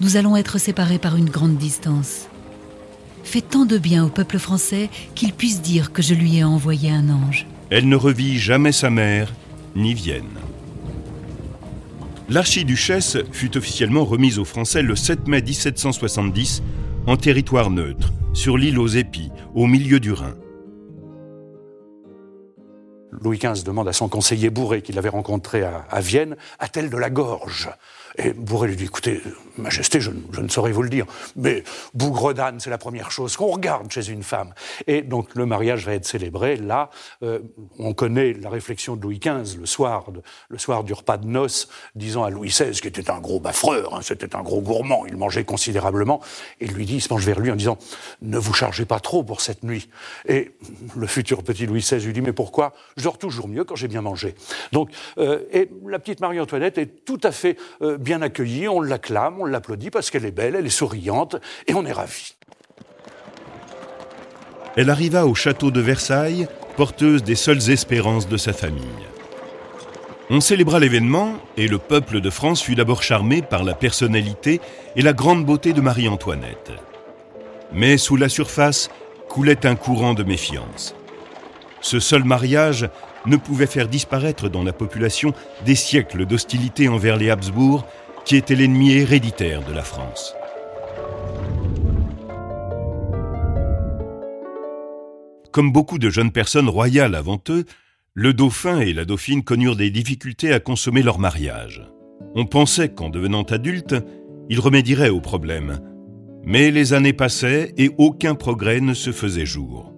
nous 0.00 0.16
allons 0.16 0.36
être 0.36 0.58
séparés 0.58 0.98
par 0.98 1.14
une 1.14 1.30
grande 1.30 1.56
distance. 1.56 2.28
Fais 3.22 3.40
tant 3.40 3.64
de 3.64 3.78
bien 3.78 4.04
au 4.04 4.08
peuple 4.08 4.38
français 4.38 4.90
qu'il 5.14 5.32
puisse 5.32 5.62
dire 5.62 5.92
que 5.92 6.02
je 6.02 6.14
lui 6.14 6.38
ai 6.38 6.44
envoyé 6.44 6.90
un 6.90 7.08
ange. 7.10 7.46
Elle 7.70 7.88
ne 7.88 7.96
revit 7.96 8.38
jamais 8.38 8.72
sa 8.72 8.90
mère, 8.90 9.32
ni 9.76 9.94
Vienne. 9.94 10.38
L'archiduchesse 12.30 13.18
fut 13.32 13.56
officiellement 13.56 14.04
remise 14.04 14.38
aux 14.38 14.46
Français 14.46 14.80
le 14.80 14.96
7 14.96 15.28
mai 15.28 15.42
1770 15.42 16.62
en 17.06 17.18
territoire 17.18 17.68
neutre, 17.68 18.12
sur 18.32 18.56
l'île 18.56 18.78
aux 18.78 18.86
Épis, 18.86 19.30
au 19.54 19.66
milieu 19.66 20.00
du 20.00 20.12
Rhin. 20.12 20.34
Louis 23.12 23.38
XV 23.38 23.62
demande 23.62 23.88
à 23.88 23.92
son 23.92 24.08
conseiller 24.08 24.48
Bourré, 24.48 24.80
qu'il 24.80 24.98
avait 24.98 25.10
rencontré 25.10 25.64
à, 25.64 25.84
à 25.90 26.00
Vienne, 26.00 26.36
a-t-elle 26.58 26.88
de 26.88 26.96
la 26.96 27.10
gorge? 27.10 27.68
Et 28.16 28.32
Bourré 28.32 28.68
lui 28.68 28.76
dit, 28.76 28.84
écoutez, 28.84 29.20
Majesté, 29.56 30.00
je, 30.00 30.10
ne 30.10 30.48
saurais 30.48 30.72
vous 30.72 30.82
le 30.82 30.88
dire, 30.88 31.06
mais 31.36 31.62
bougre 31.94 32.34
d'âne, 32.34 32.58
c'est 32.58 32.70
la 32.70 32.78
première 32.78 33.12
chose 33.12 33.36
qu'on 33.36 33.46
regarde 33.46 33.90
chez 33.90 34.08
une 34.08 34.24
femme. 34.24 34.52
Et 34.88 35.02
donc 35.02 35.34
le 35.36 35.46
mariage 35.46 35.86
va 35.86 35.94
être 35.94 36.06
célébré. 36.06 36.56
Là, 36.56 36.90
euh, 37.22 37.38
on 37.78 37.94
connaît 37.94 38.32
la 38.32 38.50
réflexion 38.50 38.96
de 38.96 39.02
Louis 39.02 39.20
XV 39.20 39.58
le 39.60 39.66
soir, 39.66 40.06
le 40.48 40.58
soir 40.58 40.82
du 40.82 40.92
repas 40.92 41.18
de 41.18 41.26
noces, 41.26 41.68
disant 41.94 42.24
à 42.24 42.30
Louis 42.30 42.48
XVI, 42.48 42.72
qui 42.72 42.88
était 42.88 43.10
un 43.10 43.20
gros 43.20 43.38
baffreur, 43.38 43.94
hein, 43.94 44.00
c'était 44.02 44.34
un 44.34 44.42
gros 44.42 44.60
gourmand, 44.60 45.06
il 45.06 45.16
mangeait 45.16 45.44
considérablement, 45.44 46.20
et 46.60 46.66
lui 46.66 46.84
dit, 46.84 46.96
il 46.96 47.00
se 47.00 47.08
penche 47.08 47.24
vers 47.24 47.38
lui 47.38 47.52
en 47.52 47.56
disant, 47.56 47.78
ne 48.22 48.38
vous 48.38 48.54
chargez 48.54 48.86
pas 48.86 48.98
trop 48.98 49.22
pour 49.22 49.40
cette 49.40 49.62
nuit. 49.62 49.88
Et 50.26 50.50
le 50.96 51.06
futur 51.06 51.44
petit 51.44 51.66
Louis 51.66 51.80
XVI 51.80 52.04
lui 52.04 52.12
dit, 52.12 52.22
mais 52.22 52.32
pourquoi? 52.32 52.72
Je 52.96 53.04
dors 53.04 53.18
toujours 53.18 53.46
mieux 53.46 53.62
quand 53.62 53.76
j'ai 53.76 53.88
bien 53.88 54.02
mangé. 54.02 54.34
Donc, 54.72 54.90
euh, 55.18 55.44
et 55.52 55.70
la 55.86 56.00
petite 56.00 56.20
Marie-Antoinette 56.20 56.78
est 56.78 57.04
tout 57.04 57.20
à 57.22 57.30
fait 57.30 57.56
euh, 57.82 57.98
bien 58.04 58.22
accueillie, 58.22 58.68
on 58.68 58.80
l'acclame, 58.80 59.40
on 59.40 59.46
l'applaudit 59.46 59.90
parce 59.90 60.10
qu'elle 60.10 60.24
est 60.24 60.30
belle, 60.30 60.54
elle 60.54 60.66
est 60.66 60.70
souriante, 60.70 61.36
et 61.66 61.74
on 61.74 61.84
est 61.84 61.92
ravis. 61.92 62.36
Elle 64.76 64.90
arriva 64.90 65.26
au 65.26 65.34
château 65.34 65.70
de 65.70 65.80
Versailles, 65.80 66.46
porteuse 66.76 67.22
des 67.22 67.34
seules 67.34 67.70
espérances 67.70 68.28
de 68.28 68.36
sa 68.36 68.52
famille. 68.52 68.82
On 70.30 70.40
célébra 70.40 70.78
l'événement 70.78 71.34
et 71.56 71.68
le 71.68 71.78
peuple 71.78 72.20
de 72.20 72.30
France 72.30 72.62
fut 72.62 72.74
d'abord 72.74 73.02
charmé 73.02 73.42
par 73.42 73.62
la 73.62 73.74
personnalité 73.74 74.60
et 74.96 75.02
la 75.02 75.12
grande 75.12 75.44
beauté 75.44 75.72
de 75.72 75.80
Marie-Antoinette. 75.80 76.72
Mais 77.72 77.98
sous 77.98 78.16
la 78.16 78.28
surface 78.28 78.90
coulait 79.28 79.66
un 79.66 79.74
courant 79.74 80.14
de 80.14 80.22
méfiance. 80.22 80.94
Ce 81.80 82.00
seul 82.00 82.24
mariage 82.24 82.88
ne 83.26 83.36
pouvait 83.36 83.66
faire 83.66 83.88
disparaître 83.88 84.48
dans 84.48 84.62
la 84.62 84.72
population 84.72 85.32
des 85.64 85.74
siècles 85.74 86.26
d'hostilité 86.26 86.88
envers 86.88 87.16
les 87.16 87.30
Habsbourg 87.30 87.86
qui 88.24 88.36
était 88.36 88.54
l'ennemi 88.54 88.92
héréditaire 88.92 89.62
de 89.62 89.72
la 89.72 89.82
France. 89.82 90.34
Comme 95.52 95.70
beaucoup 95.70 95.98
de 95.98 96.10
jeunes 96.10 96.32
personnes 96.32 96.68
royales 96.68 97.14
avant 97.14 97.40
eux, 97.48 97.64
le 98.14 98.32
dauphin 98.32 98.80
et 98.80 98.92
la 98.92 99.04
dauphine 99.04 99.44
connurent 99.44 99.76
des 99.76 99.90
difficultés 99.90 100.52
à 100.52 100.60
consommer 100.60 101.02
leur 101.02 101.18
mariage. 101.18 101.82
On 102.34 102.46
pensait 102.46 102.88
qu'en 102.88 103.08
devenant 103.08 103.42
adultes, 103.42 103.96
ils 104.48 104.60
remédieraient 104.60 105.10
au 105.10 105.20
problème. 105.20 105.80
Mais 106.44 106.70
les 106.70 106.92
années 106.92 107.12
passaient 107.12 107.72
et 107.76 107.90
aucun 107.98 108.34
progrès 108.34 108.80
ne 108.80 108.94
se 108.94 109.12
faisait 109.12 109.46
jour. 109.46 109.92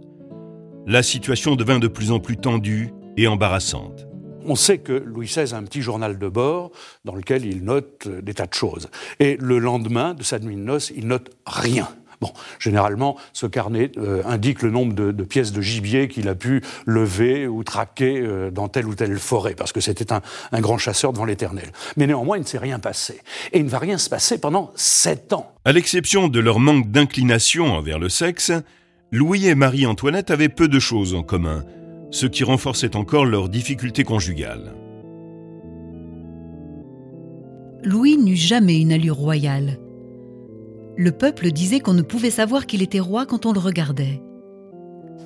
La 0.86 1.02
situation 1.02 1.56
devint 1.56 1.78
de 1.78 1.88
plus 1.88 2.12
en 2.12 2.20
plus 2.20 2.36
tendue 2.36 2.90
et 3.16 3.26
embarrassante. 3.26 4.06
On 4.44 4.54
sait 4.54 4.78
que 4.78 4.92
Louis 4.92 5.26
XVI 5.26 5.54
a 5.54 5.56
un 5.56 5.64
petit 5.64 5.82
journal 5.82 6.18
de 6.18 6.28
bord 6.28 6.70
dans 7.04 7.16
lequel 7.16 7.44
il 7.44 7.64
note 7.64 8.06
des 8.06 8.34
tas 8.34 8.46
de 8.46 8.54
choses. 8.54 8.88
Et 9.18 9.36
le 9.40 9.58
lendemain 9.58 10.14
de 10.14 10.22
sa 10.22 10.38
nuit 10.38 10.54
de 10.54 10.60
noces, 10.60 10.92
il 10.94 11.08
note 11.08 11.30
rien. 11.46 11.88
Bon, 12.20 12.32
généralement, 12.58 13.16
ce 13.32 13.46
carnet 13.46 13.90
euh, 13.98 14.22
indique 14.24 14.62
le 14.62 14.70
nombre 14.70 14.94
de, 14.94 15.24
pièces 15.24 15.52
de 15.52 15.60
gibier 15.60 16.08
qu'il 16.08 16.28
a 16.28 16.34
pu 16.34 16.62
lever 16.86 17.46
ou 17.46 17.62
traquer 17.62 18.20
euh, 18.20 18.50
dans 18.50 18.68
telle 18.68 18.86
ou 18.86 18.94
telle 18.94 19.18
forêt, 19.18 19.54
parce 19.54 19.72
que 19.72 19.80
c'était 19.80 20.12
un, 20.12 20.22
un, 20.52 20.60
grand 20.60 20.78
chasseur 20.78 21.12
devant 21.12 21.26
l'éternel. 21.26 21.72
Mais 21.96 22.06
néanmoins, 22.06 22.38
il 22.38 22.40
ne 22.40 22.46
s'est 22.46 22.58
rien 22.58 22.78
passé. 22.78 23.20
Et 23.52 23.58
il 23.58 23.64
ne 23.64 23.70
va 23.70 23.78
rien 23.78 23.98
se 23.98 24.08
passer 24.08 24.38
pendant 24.38 24.72
sept 24.76 25.32
ans. 25.32 25.52
À 25.64 25.72
l'exception 25.72 26.28
de 26.28 26.40
leur 26.40 26.58
manque 26.58 26.90
d'inclination 26.90 27.74
envers 27.74 27.98
le 27.98 28.08
sexe, 28.08 28.52
Louis 29.12 29.46
et 29.46 29.54
Marie-Antoinette 29.54 30.30
avaient 30.30 30.48
peu 30.48 30.68
de 30.68 30.78
choses 30.78 31.14
en 31.14 31.22
commun 31.22 31.64
ce 32.10 32.26
qui 32.26 32.44
renforçait 32.44 32.96
encore 32.96 33.26
leurs 33.26 33.48
difficultés 33.48 34.04
conjugales. 34.04 34.74
Louis 37.82 38.16
n'eut 38.16 38.36
jamais 38.36 38.80
une 38.80 38.92
allure 38.92 39.16
royale. 39.16 39.78
Le 40.96 41.12
peuple 41.12 41.52
disait 41.52 41.80
qu'on 41.80 41.92
ne 41.92 42.02
pouvait 42.02 42.30
savoir 42.30 42.66
qu'il 42.66 42.82
était 42.82 43.00
roi 43.00 43.26
quand 43.26 43.46
on 43.46 43.52
le 43.52 43.60
regardait. 43.60 44.22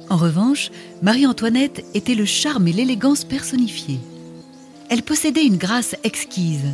En 0.09 0.17
revanche, 0.17 0.71
Marie-Antoinette 1.03 1.85
était 1.95 2.17
le 2.17 2.25
charme 2.25 2.67
et 2.67 2.73
l'élégance 2.73 3.25
personnifiés. 3.25 4.01
Elle 4.89 5.03
possédait 5.03 5.47
une 5.47 5.57
grâce 5.57 5.95
exquise. 6.03 6.67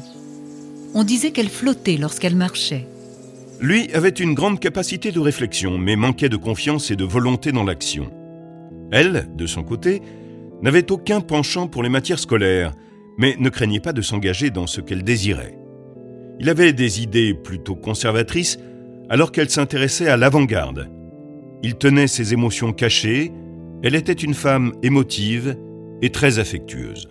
On 0.95 1.05
disait 1.05 1.31
qu'elle 1.31 1.51
flottait 1.51 1.99
lorsqu'elle 1.99 2.35
marchait. 2.35 2.89
Lui 3.61 3.93
avait 3.93 4.09
une 4.09 4.35
grande 4.35 4.59
capacité 4.59 5.13
de 5.13 5.21
réflexion, 5.21 5.77
mais 5.77 5.97
manquait 5.97 6.31
de 6.31 6.37
confiance 6.37 6.91
et 6.91 6.97
de 6.97 7.05
volonté 7.05 7.53
dans 7.53 7.65
l'action. 7.65 8.11
Elle, 8.93 9.29
de 9.35 9.47
son 9.47 9.63
côté, 9.63 10.03
n'avait 10.63 10.91
aucun 10.91 11.21
penchant 11.21 11.67
pour 11.67 11.83
les 11.83 11.89
matières 11.89 12.19
scolaires, 12.19 12.73
mais 13.19 13.37
ne 13.39 13.49
craignait 13.49 13.81
pas 13.81 13.93
de 13.93 14.03
s'engager 14.03 14.51
dans 14.51 14.67
ce 14.67 14.81
qu'elle 14.81 15.03
désirait. 15.03 15.59
Il 16.39 16.49
avait 16.49 16.73
des 16.73 17.03
idées 17.03 17.35
plutôt 17.35 17.77
conservatrices 17.77 18.59
alors 19.09 19.33
qu'elle 19.33 19.51
s'intéressait 19.51 20.09
à 20.09 20.17
l'avant-garde. 20.17 20.91
Il 21.63 21.77
tenait 21.77 22.07
ses 22.09 22.33
émotions 22.33 22.73
cachées, 22.73 23.33
elle 23.83 23.95
était 23.95 24.13
une 24.13 24.35
femme 24.35 24.73
émotive 24.83 25.57
et 26.03 26.11
très 26.11 26.39
affectueuse. 26.39 27.09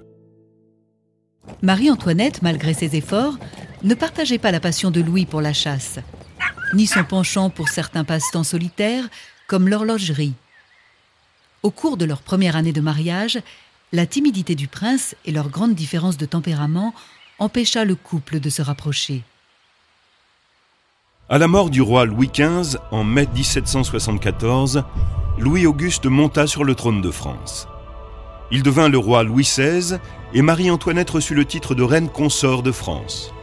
Marie-Antoinette, 1.62 2.42
malgré 2.42 2.74
ses 2.74 2.96
efforts, 2.96 3.38
ne 3.84 3.94
partageait 3.94 4.38
pas 4.38 4.52
la 4.52 4.60
passion 4.60 4.92
de 4.92 5.02
Louis 5.02 5.26
pour 5.26 5.42
la 5.42 5.54
chasse, 5.54 6.00
ni 6.74 6.86
son 6.86 7.04
penchant 7.04 7.50
pour 7.50 7.70
certains 7.70 8.04
passe-temps 8.04 8.44
solitaires 8.44 9.08
comme 9.48 9.70
l'horlogerie. 9.70 10.34
Au 11.66 11.72
cours 11.72 11.98
de 11.98 12.06
leur 12.06 12.22
première 12.22 12.56
année 12.56 12.74
de 12.74 12.80
mariage, 12.80 13.40
la 13.92 14.06
timidité 14.06 14.54
du 14.54 14.68
prince 14.68 15.16
et 15.26 15.32
leur 15.32 15.50
grande 15.50 15.74
différence 15.74 16.16
de 16.16 16.28
tempérament 16.28 16.94
empêcha 17.40 17.86
le 17.86 17.96
couple 17.96 18.40
de 18.40 18.52
se 18.52 18.62
rapprocher. 18.62 19.24
À 21.28 21.40
la 21.40 21.48
mort 21.48 21.72
du 21.72 21.82
roi 21.82 22.06
Louis 22.06 22.30
XV 22.32 22.78
en 22.92 23.04
mai 23.04 23.28
1774, 23.34 24.84
Louis-Auguste 25.40 26.06
monta 26.06 26.46
sur 26.46 26.64
le 26.64 26.76
trône 26.76 27.02
de 27.02 27.10
France. 27.10 27.68
Il 28.52 28.62
devint 28.62 28.88
le 28.88 29.00
roi 29.00 29.24
Louis 29.24 29.42
XVI 29.42 29.98
et 30.36 30.44
Marie-Antoinette 30.44 31.10
reçut 31.10 31.34
le 31.34 31.46
titre 31.46 31.74
de 31.74 31.82
reine 31.82 32.10
consort 32.10 32.62
de 32.62 32.72
France. 32.72 33.34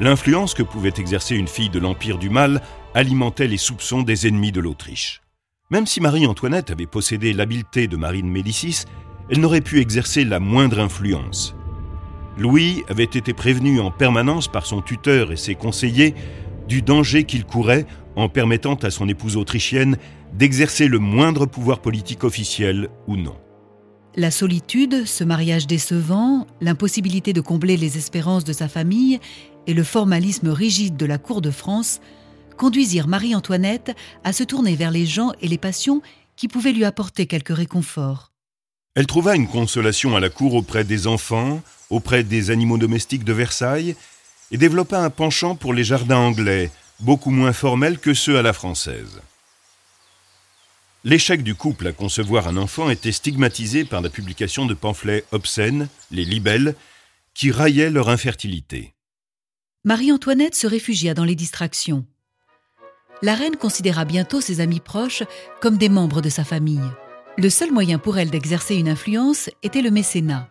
L'influence 0.00 0.54
que 0.54 0.64
pouvait 0.64 0.94
exercer 0.98 1.36
une 1.36 1.46
fille 1.46 1.70
de 1.70 1.78
l'Empire 1.78 2.18
du 2.18 2.30
Mal 2.30 2.62
alimentait 2.94 3.46
les 3.46 3.58
soupçons 3.58 4.02
des 4.02 4.26
ennemis 4.26 4.50
de 4.50 4.60
l'Autriche. 4.60 5.22
Même 5.70 5.86
si 5.86 6.00
Marie-Antoinette 6.00 6.70
avait 6.70 6.86
possédé 6.86 7.34
l'habileté 7.34 7.88
de 7.88 7.98
Marine 7.98 8.30
Médicis, 8.30 8.84
elle 9.28 9.40
n'aurait 9.40 9.60
pu 9.60 9.80
exercer 9.80 10.24
la 10.24 10.40
moindre 10.40 10.80
influence. 10.80 11.54
Louis 12.38 12.84
avait 12.88 13.04
été 13.04 13.34
prévenu 13.34 13.78
en 13.78 13.90
permanence 13.90 14.48
par 14.48 14.64
son 14.64 14.80
tuteur 14.80 15.30
et 15.30 15.36
ses 15.36 15.54
conseillers 15.54 16.14
du 16.68 16.80
danger 16.80 17.24
qu'il 17.24 17.44
courait 17.44 17.86
en 18.16 18.30
permettant 18.30 18.76
à 18.76 18.88
son 18.88 19.10
épouse 19.10 19.36
autrichienne 19.36 19.98
d'exercer 20.32 20.88
le 20.88 21.00
moindre 21.00 21.44
pouvoir 21.44 21.80
politique 21.80 22.24
officiel 22.24 22.88
ou 23.06 23.16
non. 23.16 23.36
La 24.16 24.30
solitude, 24.30 25.04
ce 25.06 25.22
mariage 25.22 25.66
décevant, 25.66 26.46
l'impossibilité 26.62 27.34
de 27.34 27.42
combler 27.42 27.76
les 27.76 27.98
espérances 27.98 28.44
de 28.44 28.54
sa 28.54 28.68
famille 28.68 29.20
et 29.66 29.74
le 29.74 29.84
formalisme 29.84 30.48
rigide 30.48 30.96
de 30.96 31.04
la 31.04 31.18
cour 31.18 31.42
de 31.42 31.50
France 31.50 32.00
conduisirent 32.58 33.08
Marie-Antoinette 33.08 33.96
à 34.24 34.34
se 34.34 34.44
tourner 34.44 34.76
vers 34.76 34.90
les 34.90 35.06
gens 35.06 35.32
et 35.40 35.48
les 35.48 35.56
passions 35.56 36.02
qui 36.36 36.48
pouvaient 36.48 36.72
lui 36.72 36.84
apporter 36.84 37.26
quelque 37.26 37.54
réconfort. 37.54 38.32
Elle 38.94 39.06
trouva 39.06 39.34
une 39.36 39.48
consolation 39.48 40.14
à 40.16 40.20
la 40.20 40.28
cour 40.28 40.54
auprès 40.54 40.84
des 40.84 41.06
enfants, 41.06 41.62
auprès 41.88 42.24
des 42.24 42.50
animaux 42.50 42.76
domestiques 42.76 43.24
de 43.24 43.32
Versailles, 43.32 43.96
et 44.50 44.58
développa 44.58 44.98
un 44.98 45.10
penchant 45.10 45.54
pour 45.54 45.72
les 45.72 45.84
jardins 45.84 46.18
anglais, 46.18 46.70
beaucoup 47.00 47.30
moins 47.30 47.52
formels 47.52 47.98
que 47.98 48.12
ceux 48.12 48.38
à 48.38 48.42
la 48.42 48.52
française. 48.52 49.20
L'échec 51.04 51.42
du 51.42 51.54
couple 51.54 51.86
à 51.86 51.92
concevoir 51.92 52.48
un 52.48 52.56
enfant 52.56 52.90
était 52.90 53.12
stigmatisé 53.12 53.84
par 53.84 54.00
la 54.00 54.10
publication 54.10 54.66
de 54.66 54.74
pamphlets 54.74 55.24
obscènes, 55.30 55.88
les 56.10 56.24
libelles, 56.24 56.74
qui 57.34 57.52
raillaient 57.52 57.90
leur 57.90 58.08
infertilité. 58.08 58.94
Marie-Antoinette 59.84 60.56
se 60.56 60.66
réfugia 60.66 61.14
dans 61.14 61.24
les 61.24 61.36
distractions. 61.36 62.04
La 63.22 63.34
reine 63.34 63.56
considéra 63.56 64.04
bientôt 64.04 64.40
ses 64.40 64.60
amis 64.60 64.80
proches 64.80 65.22
comme 65.60 65.76
des 65.76 65.88
membres 65.88 66.20
de 66.20 66.28
sa 66.28 66.44
famille. 66.44 66.80
Le 67.36 67.50
seul 67.50 67.72
moyen 67.72 67.98
pour 67.98 68.18
elle 68.18 68.30
d'exercer 68.30 68.76
une 68.76 68.88
influence 68.88 69.50
était 69.62 69.82
le 69.82 69.90
mécénat. 69.90 70.48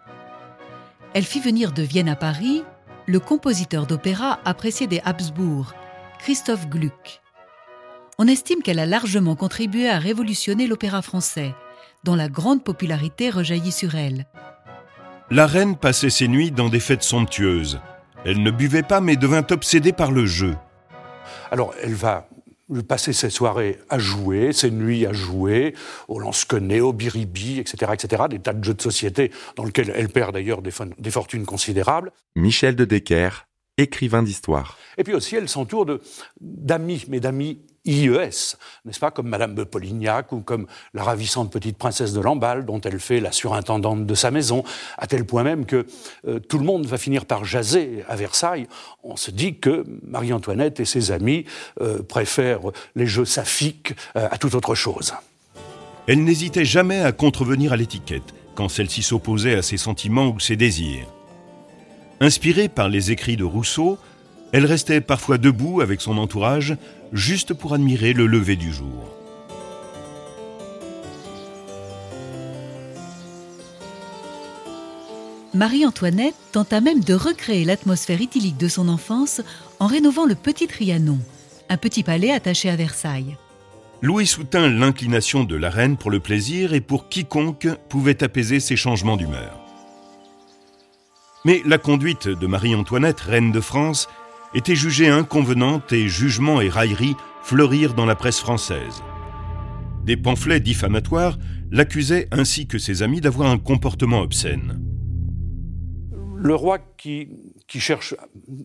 Elle 1.14 1.26
fit 1.26 1.40
venir 1.40 1.72
de 1.72 1.84
Vienne 1.84 2.10
à 2.10 2.16
Paris 2.16 2.64
le 3.06 3.20
compositeur 3.20 3.88
d'opéra 3.88 4.40
apprécié 4.44 4.86
des 4.86 5.02
Habsbourg, 5.06 5.74
Christophe 6.20 6.68
Gluck. 6.68 7.22
On 8.18 8.28
estime 8.28 8.62
qu'elle 8.62 8.80
a 8.80 8.86
largement 8.86 9.36
contribué 9.36 9.90
à 9.90 10.00
révolutionner 10.00 10.68
l'opéra 10.68 11.02
français, 11.02 11.56
dont 12.04 12.16
la 12.16 12.28
grande 12.28 12.64
popularité 12.64 13.30
rejaillit 13.30 13.72
sur 13.72 13.96
elle. 13.96 14.26
La 15.30 15.48
reine 15.48 15.78
passait 15.78 16.10
ses 16.10 16.28
nuits 16.28 16.52
dans 16.52 16.70
des 16.70 16.80
fêtes 16.80 17.04
somptueuses. 17.04 17.80
Elle 18.26 18.44
ne 18.44 18.52
buvait 18.52 18.84
pas 18.84 19.02
mais 19.02 19.16
devint 19.16 19.46
obsédée 19.52 19.94
par 19.94 20.12
le 20.12 20.26
jeu. 20.26 20.56
Alors 21.52 21.74
elle 21.82 21.94
va 21.94 22.28
passer 22.88 23.14
ses 23.14 23.30
soirées 23.30 23.80
à 23.90 23.98
jouer, 23.98 24.54
ses 24.54 24.72
nuits 24.72 25.06
à 25.06 25.14
jouer, 25.14 25.74
au 26.08 26.20
lance-quenet, 26.20 26.82
au 26.82 26.94
biribi, 26.94 27.60
etc., 27.60 27.92
etc., 27.94 28.24
des 28.30 28.40
tas 28.40 28.54
de 28.54 28.64
jeux 28.64 28.74
de 28.74 28.82
société 28.82 29.32
dans 29.56 29.64
lesquels 29.64 29.92
elle 29.96 30.10
perd 30.10 30.34
d'ailleurs 30.34 30.62
des, 30.62 30.72
des 30.98 31.12
fortunes 31.12 31.46
considérables. 31.46 32.12
Michel 32.36 32.76
de 32.76 32.86
Decker, 32.86 33.47
écrivain 33.78 34.24
d'histoire. 34.24 34.78
Et 34.98 35.04
puis 35.04 35.14
aussi, 35.14 35.36
elle 35.36 35.50
s'entoure 35.50 35.86
d'amis, 36.40 37.06
mais 37.08 37.20
d'amis 37.20 37.60
IES, 37.88 38.58
n'est-ce 38.86 39.00
pas, 39.00 39.12
comme 39.12 39.30
Madame 39.30 39.56
de 39.56 39.64
Polignac 39.64 40.32
ou 40.32 40.42
comme 40.42 40.68
la 40.94 41.04
ravissante 41.04 41.52
petite 41.52 41.78
princesse 41.78 42.14
de 42.14 42.20
Lamballe, 42.20 42.66
dont 42.66 42.82
elle 42.82 43.00
fait 43.00 43.20
la 43.20 43.32
surintendante 43.32 44.06
de 44.06 44.16
sa 44.16 44.30
maison, 44.30 44.64
à 44.98 45.08
tel 45.08 45.26
point 45.26 45.44
même 45.44 45.66
que 45.66 45.86
euh, 46.28 46.40
tout 46.40 46.58
le 46.60 46.66
monde 46.66 46.86
va 46.86 46.98
finir 46.98 47.26
par 47.26 47.46
jaser 47.46 48.04
à 48.10 48.16
Versailles. 48.16 48.68
On 49.04 49.16
se 49.16 49.32
dit 49.32 49.58
que 49.58 49.86
Marie-Antoinette 50.04 50.80
et 50.80 50.86
ses 50.86 51.12
amis 51.12 51.46
euh, 51.82 52.04
préfèrent 52.04 52.72
les 52.96 53.08
jeux 53.08 53.26
saphiques 53.26 53.94
euh, 54.16 54.28
à 54.30 54.38
toute 54.38 54.54
autre 54.54 54.76
chose. 54.76 55.14
Elle 56.08 56.24
n'hésitait 56.24 56.66
jamais 56.66 57.02
à 57.02 57.12
contrevenir 57.12 57.74
à 57.74 57.78
l'étiquette 57.78 58.34
quand 58.56 58.70
celle-ci 58.70 59.04
s'opposait 59.04 59.56
à 59.56 59.62
ses 59.62 59.78
sentiments 59.78 60.28
ou 60.30 60.40
ses 60.40 60.56
désirs. 60.56 61.06
Inspirée 62.20 62.68
par 62.68 62.90
les 62.90 63.12
écrits 63.12 63.38
de 63.38 63.44
Rousseau, 63.44 64.00
elle 64.52 64.66
restait 64.66 65.02
parfois 65.02 65.38
debout 65.38 65.82
avec 65.82 66.02
son 66.02 66.18
entourage, 66.18 66.76
juste 67.14 67.54
pour 67.54 67.74
admirer 67.74 68.14
le 68.14 68.26
lever 68.26 68.56
du 68.56 68.74
jour. 68.74 69.14
Marie-Antoinette 75.54 76.36
tenta 76.52 76.82
même 76.82 77.04
de 77.04 77.14
recréer 77.14 77.66
l'atmosphère 77.66 78.22
idyllique 78.22 78.58
de 78.58 78.68
son 78.68 78.90
enfance 78.90 79.42
en 79.80 79.88
rénovant 79.88 80.26
le 80.26 80.36
Petit 80.36 80.68
Trianon, 80.68 81.20
un 81.70 81.78
petit 81.78 82.04
palais 82.04 82.32
attaché 82.32 82.70
à 82.70 82.76
Versailles. 82.76 83.38
Louis 84.02 84.28
soutint 84.28 84.70
l'inclination 84.70 85.44
de 85.44 85.56
la 85.56 85.70
reine 85.70 85.98
pour 85.98 86.12
le 86.12 86.20
plaisir 86.20 86.74
et 86.74 86.82
pour 86.82 87.10
quiconque 87.10 87.68
pouvait 87.90 88.24
apaiser 88.24 88.60
ses 88.60 88.76
changements 88.76 89.18
d'humeur. 89.18 89.67
Mais 91.46 91.62
la 91.66 91.78
conduite 91.78 92.28
de 92.28 92.48
Marie-Antoinette, 92.48 93.22
reine 93.22 93.52
de 93.52 93.62
France, 93.62 94.08
était 94.54 94.76
jugée 94.76 95.08
inconvenante 95.08 95.94
et 95.94 96.08
jugements 96.08 96.62
et 96.62 96.70
railleries 96.70 97.16
fleurirent 97.44 97.94
dans 97.94 98.06
la 98.06 98.16
presse 98.16 98.40
française. 98.40 99.04
Des 100.04 100.18
pamphlets 100.18 100.60
diffamatoires 100.60 101.38
l'accusaient 101.72 102.28
ainsi 102.32 102.68
que 102.68 102.78
ses 102.78 103.04
amis 103.04 103.22
d'avoir 103.22 103.50
un 103.50 103.58
comportement 103.58 104.22
obscène 104.22 104.87
le 106.48 106.56
roi 106.56 106.80
qui, 106.98 107.30
cherche 107.68 108.16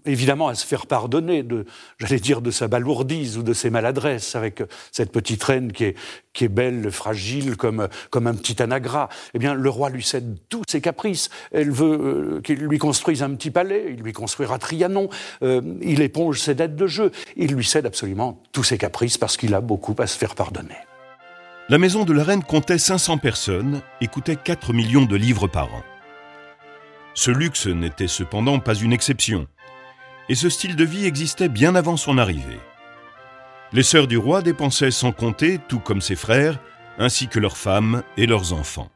évidemment 0.06 0.48
à 0.48 0.54
se 0.54 0.66
faire 0.66 0.86
pardonner 0.86 1.42
de, 1.42 1.66
j'allais 1.98 2.18
dire, 2.18 2.40
de 2.40 2.50
sa 2.50 2.66
balourdise 2.66 3.36
ou 3.36 3.42
de 3.42 3.52
ses 3.52 3.68
maladresses 3.68 4.34
avec 4.34 4.62
cette 4.90 5.12
petite 5.12 5.42
reine 5.44 5.72
qui 5.72 5.84
est, 5.84 6.48
belle, 6.48 6.90
fragile, 6.90 7.56
comme, 7.56 7.88
comme 8.10 8.26
un 8.26 8.34
petit 8.34 8.62
anagra, 8.62 9.10
eh 9.34 9.38
bien, 9.38 9.52
le 9.54 9.68
roi 9.68 9.90
lui 9.90 10.02
cède 10.02 10.38
tous 10.48 10.62
ses 10.66 10.80
caprices. 10.80 11.28
Elle 11.50 11.70
veut 11.70 11.98
euh, 12.00 12.40
qu'il 12.40 12.58
lui 12.60 12.78
construise 12.78 13.22
un 13.22 13.34
petit 13.34 13.50
palais, 13.50 13.86
il 13.90 14.02
lui 14.02 14.14
construira 14.14 14.58
Trianon, 14.58 15.10
euh, 15.42 15.60
il 15.82 16.00
éponge 16.00 16.40
ses 16.40 16.54
dettes 16.54 16.76
de 16.76 16.86
jeu, 16.86 17.12
il 17.36 17.52
lui 17.52 17.64
cède 17.64 17.84
absolument 17.84 18.42
tous 18.52 18.64
ses 18.64 18.78
caprices 18.78 19.18
parce 19.18 19.36
qu'il 19.36 19.54
a 19.54 19.60
beaucoup 19.60 19.94
à 19.98 20.06
se 20.06 20.16
faire 20.16 20.34
pardonner. 20.34 20.78
La 21.68 21.78
maison 21.78 22.04
de 22.04 22.12
la 22.12 22.24
reine 22.24 22.42
comptait 22.42 22.78
500 22.78 23.18
personnes 23.18 23.82
et 24.00 24.06
coûtait 24.06 24.36
4 24.36 24.72
millions 24.72 25.04
de 25.04 25.16
livres 25.16 25.48
par 25.48 25.74
an. 25.74 25.82
Ce 27.14 27.30
luxe 27.30 27.66
n'était 27.66 28.08
cependant 28.08 28.58
pas 28.58 28.74
une 28.74 28.92
exception, 28.92 29.46
et 30.28 30.34
ce 30.34 30.48
style 30.48 30.76
de 30.76 30.84
vie 30.84 31.04
existait 31.04 31.50
bien 31.50 31.74
avant 31.74 31.96
son 31.96 32.16
arrivée. 32.16 32.60
Les 33.72 33.82
sœurs 33.82 34.06
du 34.06 34.16
roi 34.16 34.42
dépensaient 34.42 34.90
sans 34.90 35.12
compter, 35.12 35.58
tout 35.68 35.80
comme 35.80 36.00
ses 36.00 36.16
frères, 36.16 36.58
ainsi 36.98 37.28
que 37.28 37.38
leurs 37.38 37.56
femmes 37.56 38.02
et 38.16 38.26
leurs 38.26 38.52
enfants. 38.52 38.90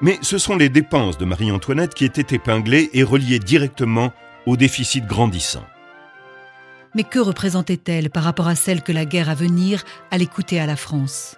Mais 0.00 0.18
ce 0.22 0.38
sont 0.38 0.56
les 0.56 0.68
dépenses 0.68 1.18
de 1.18 1.24
Marie-Antoinette 1.24 1.94
qui 1.94 2.04
étaient 2.04 2.34
épinglées 2.34 2.90
et 2.94 3.02
reliées 3.02 3.38
directement 3.38 4.12
au 4.46 4.56
déficit 4.56 5.06
grandissant. 5.06 5.64
Mais 6.94 7.04
que 7.04 7.18
représentait-elle 7.18 8.10
par 8.10 8.24
rapport 8.24 8.48
à 8.48 8.56
celle 8.56 8.82
que 8.82 8.92
la 8.92 9.04
guerre 9.04 9.28
à 9.28 9.34
venir 9.34 9.84
allait 10.10 10.26
coûter 10.26 10.58
à 10.58 10.66
la 10.66 10.76
France? 10.76 11.36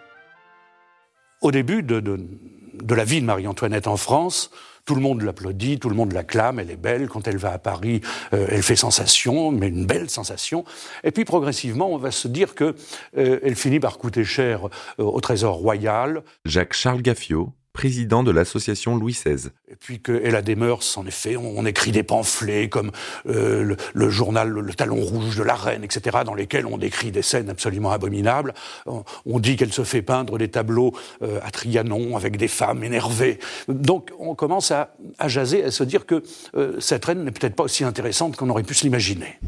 Au 1.42 1.50
début 1.50 1.82
de, 1.82 2.00
de 2.00 2.94
la 2.94 3.04
vie 3.04 3.20
de 3.20 3.26
Marie-Antoinette 3.26 3.88
en 3.88 3.96
France, 3.96 4.50
tout 4.84 4.94
le 4.94 5.00
monde 5.00 5.22
l'applaudit, 5.22 5.78
tout 5.78 5.88
le 5.88 5.94
monde 5.94 6.12
l'acclame, 6.12 6.58
elle 6.58 6.70
est 6.70 6.76
belle. 6.76 7.08
Quand 7.08 7.26
elle 7.28 7.36
va 7.36 7.52
à 7.52 7.58
Paris, 7.58 8.00
euh, 8.32 8.46
elle 8.50 8.62
fait 8.62 8.76
sensation, 8.76 9.52
mais 9.52 9.68
une 9.68 9.86
belle 9.86 10.10
sensation. 10.10 10.64
Et 11.04 11.10
puis 11.10 11.24
progressivement, 11.24 11.92
on 11.92 11.98
va 11.98 12.10
se 12.10 12.28
dire 12.28 12.54
que 12.54 12.74
euh, 13.16 13.40
elle 13.42 13.54
finit 13.54 13.80
par 13.80 13.98
coûter 13.98 14.24
cher 14.24 14.66
euh, 14.98 15.04
au 15.04 15.20
Trésor 15.20 15.54
royal. 15.56 16.22
Jacques 16.44 16.74
Charles 16.74 17.02
Gaffio, 17.02 17.52
président 17.72 18.22
de 18.22 18.30
l'association 18.30 18.96
Louis 18.96 19.12
XVI. 19.12 19.48
Et 19.70 19.76
puis 19.76 20.00
qu'elle 20.00 20.36
a 20.36 20.42
des 20.42 20.56
mœurs, 20.56 20.96
en 20.96 21.06
effet, 21.06 21.36
on, 21.36 21.64
écrit 21.64 21.92
des 21.92 22.02
pamphlets 22.02 22.68
comme 22.68 22.90
euh, 23.28 23.76
le, 23.94 24.10
journal 24.10 24.48
le, 24.48 24.74
Talon 24.74 25.00
Rouge 25.00 25.36
de 25.36 25.42
la 25.42 25.54
Reine, 25.54 25.84
etc., 25.84 26.18
dans 26.24 26.34
lesquels 26.34 26.66
on 26.66 26.76
décrit 26.76 27.10
des 27.10 27.22
scènes 27.22 27.48
absolument 27.48 27.92
abominables. 27.92 28.52
On, 28.86 29.40
dit 29.40 29.56
qu'elle 29.56 29.72
se 29.72 29.84
fait 29.84 30.02
peindre 30.02 30.38
des 30.38 30.48
tableaux 30.48 30.92
euh, 31.22 31.40
à 31.42 31.50
Trianon 31.50 32.16
avec 32.16 32.36
des 32.36 32.48
femmes 32.48 32.84
énervées. 32.84 33.38
Donc 33.68 34.10
on 34.18 34.34
commence 34.34 34.70
à, 34.70 34.94
jaser, 35.26 35.64
à 35.64 35.70
se 35.70 35.84
dire 35.84 36.06
que 36.06 36.22
euh, 36.54 36.78
cette 36.78 37.04
reine 37.04 37.24
n'est 37.24 37.30
peut-être 37.30 37.56
pas 37.56 37.64
aussi 37.64 37.84
intéressante 37.84 38.36
qu'on 38.36 38.50
aurait 38.50 38.62
pu 38.62 38.74
se 38.74 38.84
l'imaginer. 38.84 39.38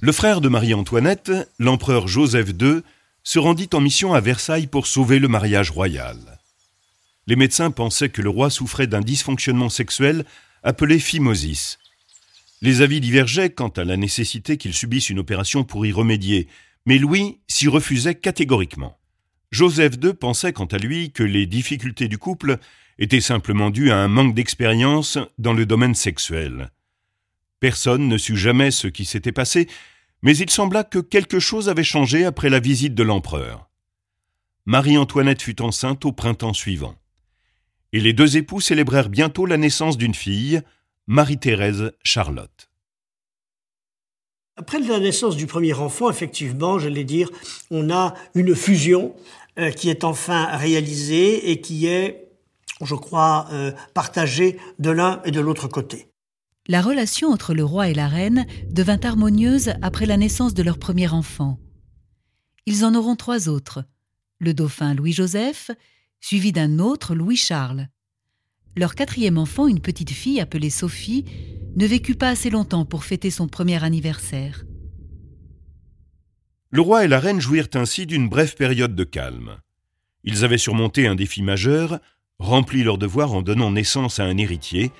Le 0.00 0.12
frère 0.12 0.40
de 0.40 0.48
Marie-Antoinette, 0.48 1.32
l'empereur 1.58 2.08
Joseph 2.08 2.50
II, 2.60 2.82
se 3.24 3.38
rendit 3.38 3.68
en 3.72 3.80
mission 3.80 4.14
à 4.14 4.20
Versailles 4.20 4.66
pour 4.66 4.86
sauver 4.86 5.18
le 5.18 5.28
mariage 5.28 5.70
royal 5.70 6.16
les 7.26 7.36
médecins 7.36 7.70
pensaient 7.70 8.08
que 8.08 8.22
le 8.22 8.30
roi 8.30 8.50
souffrait 8.50 8.86
d'un 8.86 9.00
dysfonctionnement 9.00 9.68
sexuel 9.68 10.24
appelé 10.62 10.98
phimosis. 10.98 11.78
Les 12.60 12.80
avis 12.80 13.00
divergeaient 13.00 13.50
quant 13.50 13.68
à 13.68 13.84
la 13.84 13.96
nécessité 13.96 14.56
qu'il 14.56 14.74
subisse 14.74 15.10
une 15.10 15.18
opération 15.18 15.64
pour 15.64 15.84
y 15.86 15.92
remédier, 15.92 16.48
mais 16.86 16.98
Louis 16.98 17.40
s'y 17.48 17.68
refusait 17.68 18.14
catégoriquement. 18.14 18.98
Joseph 19.50 19.94
II 20.02 20.14
pensait 20.14 20.52
quant 20.52 20.66
à 20.66 20.78
lui 20.78 21.12
que 21.12 21.22
les 21.22 21.46
difficultés 21.46 22.08
du 22.08 22.18
couple 22.18 22.58
étaient 22.98 23.20
simplement 23.20 23.70
dues 23.70 23.90
à 23.90 23.98
un 23.98 24.08
manque 24.08 24.34
d'expérience 24.34 25.18
dans 25.38 25.52
le 25.52 25.66
domaine 25.66 25.94
sexuel. 25.94 26.70
Personne 27.60 28.08
ne 28.08 28.18
sut 28.18 28.36
jamais 28.36 28.70
ce 28.70 28.88
qui 28.88 29.04
s'était 29.04 29.32
passé, 29.32 29.68
mais 30.22 30.36
il 30.36 30.50
sembla 30.50 30.84
que 30.84 30.98
quelque 30.98 31.38
chose 31.38 31.68
avait 31.68 31.84
changé 31.84 32.24
après 32.24 32.48
la 32.48 32.60
visite 32.60 32.94
de 32.94 33.02
l'empereur. 33.02 33.68
Marie-Antoinette 34.66 35.42
fut 35.42 35.60
enceinte 35.62 36.04
au 36.04 36.12
printemps 36.12 36.54
suivant 36.54 36.96
et 37.92 38.00
les 38.00 38.12
deux 38.12 38.36
époux 38.36 38.60
célébrèrent 38.60 39.08
bientôt 39.08 39.46
la 39.46 39.56
naissance 39.56 39.98
d'une 39.98 40.14
fille, 40.14 40.62
Marie-Thérèse 41.06 41.92
Charlotte. 42.02 42.70
Après 44.56 44.78
la 44.80 45.00
naissance 45.00 45.36
du 45.36 45.46
premier 45.46 45.72
enfant, 45.72 46.10
effectivement, 46.10 46.78
j'allais 46.78 47.04
dire, 47.04 47.30
on 47.70 47.90
a 47.90 48.14
une 48.34 48.54
fusion 48.54 49.14
euh, 49.58 49.70
qui 49.70 49.88
est 49.88 50.04
enfin 50.04 50.56
réalisée 50.56 51.50
et 51.50 51.60
qui 51.60 51.86
est, 51.86 52.28
je 52.82 52.94
crois, 52.94 53.48
euh, 53.52 53.72
partagée 53.94 54.58
de 54.78 54.90
l'un 54.90 55.22
et 55.24 55.30
de 55.30 55.40
l'autre 55.40 55.68
côté. 55.68 56.08
La 56.68 56.80
relation 56.80 57.30
entre 57.30 57.54
le 57.54 57.64
roi 57.64 57.88
et 57.88 57.94
la 57.94 58.08
reine 58.08 58.46
devint 58.70 59.00
harmonieuse 59.02 59.72
après 59.82 60.06
la 60.06 60.16
naissance 60.16 60.54
de 60.54 60.62
leur 60.62 60.78
premier 60.78 61.08
enfant. 61.08 61.58
Ils 62.66 62.84
en 62.84 62.94
auront 62.94 63.16
trois 63.16 63.48
autres, 63.48 63.84
le 64.38 64.54
dauphin 64.54 64.94
Louis-Joseph, 64.94 65.70
suivi 66.22 66.52
d'un 66.52 66.78
autre 66.78 67.14
Louis-Charles. 67.14 67.88
Leur 68.76 68.94
quatrième 68.94 69.36
enfant, 69.36 69.66
une 69.66 69.80
petite 69.80 70.12
fille 70.12 70.40
appelée 70.40 70.70
Sophie, 70.70 71.24
ne 71.76 71.84
vécut 71.84 72.14
pas 72.14 72.28
assez 72.28 72.48
longtemps 72.48 72.86
pour 72.86 73.04
fêter 73.04 73.30
son 73.30 73.48
premier 73.48 73.82
anniversaire. 73.82 74.64
Le 76.70 76.80
roi 76.80 77.04
et 77.04 77.08
la 77.08 77.18
reine 77.18 77.40
jouirent 77.40 77.68
ainsi 77.74 78.06
d'une 78.06 78.28
brève 78.28 78.54
période 78.54 78.94
de 78.94 79.04
calme. 79.04 79.58
Ils 80.22 80.44
avaient 80.44 80.58
surmonté 80.58 81.06
un 81.06 81.16
défi 81.16 81.42
majeur, 81.42 81.98
rempli 82.38 82.84
leur 82.84 82.98
devoir 82.98 83.34
en 83.34 83.42
donnant 83.42 83.72
naissance 83.72 84.20
à 84.20 84.24
un 84.24 84.38
héritier, 84.38 84.92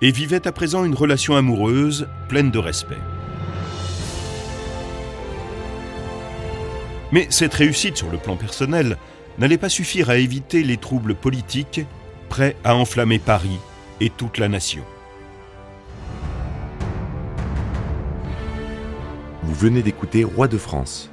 et 0.00 0.10
vivaient 0.10 0.48
à 0.48 0.52
présent 0.52 0.84
une 0.84 0.94
relation 0.94 1.36
amoureuse 1.36 2.08
pleine 2.28 2.50
de 2.50 2.58
respect. 2.58 2.98
Mais 7.12 7.28
cette 7.30 7.54
réussite 7.54 7.96
sur 7.96 8.10
le 8.10 8.18
plan 8.18 8.36
personnel 8.36 8.96
n'allait 9.38 9.58
pas 9.58 9.68
suffire 9.68 10.10
à 10.10 10.16
éviter 10.16 10.62
les 10.62 10.76
troubles 10.76 11.14
politiques 11.14 11.80
prêts 12.28 12.56
à 12.64 12.76
enflammer 12.76 13.18
Paris 13.18 13.58
et 14.00 14.10
toute 14.10 14.38
la 14.38 14.48
nation. 14.48 14.82
Vous 19.42 19.54
venez 19.54 19.82
d'écouter 19.82 20.24
Roi 20.24 20.48
de 20.48 20.58
France. 20.58 21.10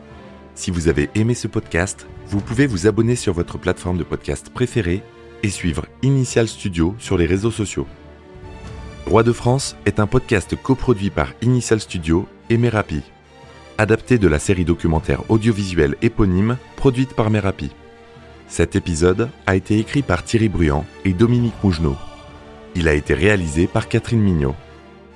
Si 0.56 0.72
vous 0.72 0.88
avez 0.88 1.10
aimé 1.16 1.34
ce 1.34 1.48
podcast, 1.48 2.08
vous 2.28 2.40
pouvez 2.40 2.66
vous 2.66 2.88
abonner 2.88 3.16
sur 3.16 3.34
votre 3.34 3.58
plateforme 3.58 3.98
de 3.98 4.04
podcast 4.04 4.50
préférée 4.50 5.04
et 5.44 5.50
suivre 5.50 5.86
Initial 6.02 6.48
Studio 6.48 6.96
sur 7.00 7.18
les 7.18 7.26
réseaux 7.26 7.52
sociaux. 7.52 7.88
Roi 9.06 9.24
de 9.24 9.32
France 9.32 9.76
est 9.86 10.00
un 10.00 10.08
podcast 10.08 10.56
coproduit 10.56 11.10
par 11.10 11.34
Initial 11.42 11.80
Studio 11.80 12.28
et 12.50 12.58
Merapi, 12.58 13.02
adapté 13.78 14.18
de 14.18 14.28
la 14.28 14.40
série 14.40 14.66
documentaire 14.66 15.30
audiovisuelle 15.30 15.96
éponyme 16.02 16.58
produite 16.78 17.14
par 17.14 17.30
Merapi. 17.30 17.72
Cet 18.52 18.76
épisode 18.76 19.30
a 19.48 19.56
été 19.56 19.80
écrit 19.80 20.02
par 20.02 20.26
Thierry 20.26 20.50
Bruand 20.50 20.84
et 21.06 21.14
Dominique 21.14 21.54
Mougenot. 21.64 21.96
Il 22.76 22.90
a 22.90 22.94
été 22.94 23.14
réalisé 23.14 23.66
par 23.66 23.88
Catherine 23.88 24.20
Mignot. 24.20 24.56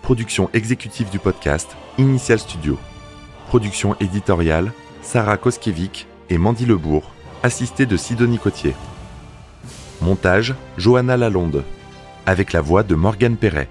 Production 0.02 0.50
exécutive 0.54 1.10
du 1.10 1.19
podcast 1.19 1.76
Initial 1.98 2.39
Studio. 2.39 2.80
Production 3.50 3.98
éditoriale 4.00 4.71
Sarah 5.02 5.36
Koskiewicz 5.36 6.08
et 6.30 6.38
Mandy 6.38 6.65
Lebourg, 6.65 7.12
assistée 7.43 7.86
de 7.86 7.98
Sidonie 7.98 8.39
Cotier. 8.39 8.74
Montage 10.02 10.56
Johanna 10.78 11.17
Lalonde, 11.17 11.65
avec 12.26 12.54
la 12.54 12.62
voix 12.62 12.84
de 12.84 12.95
Morgane 12.95 13.36
Perret. 13.36 13.67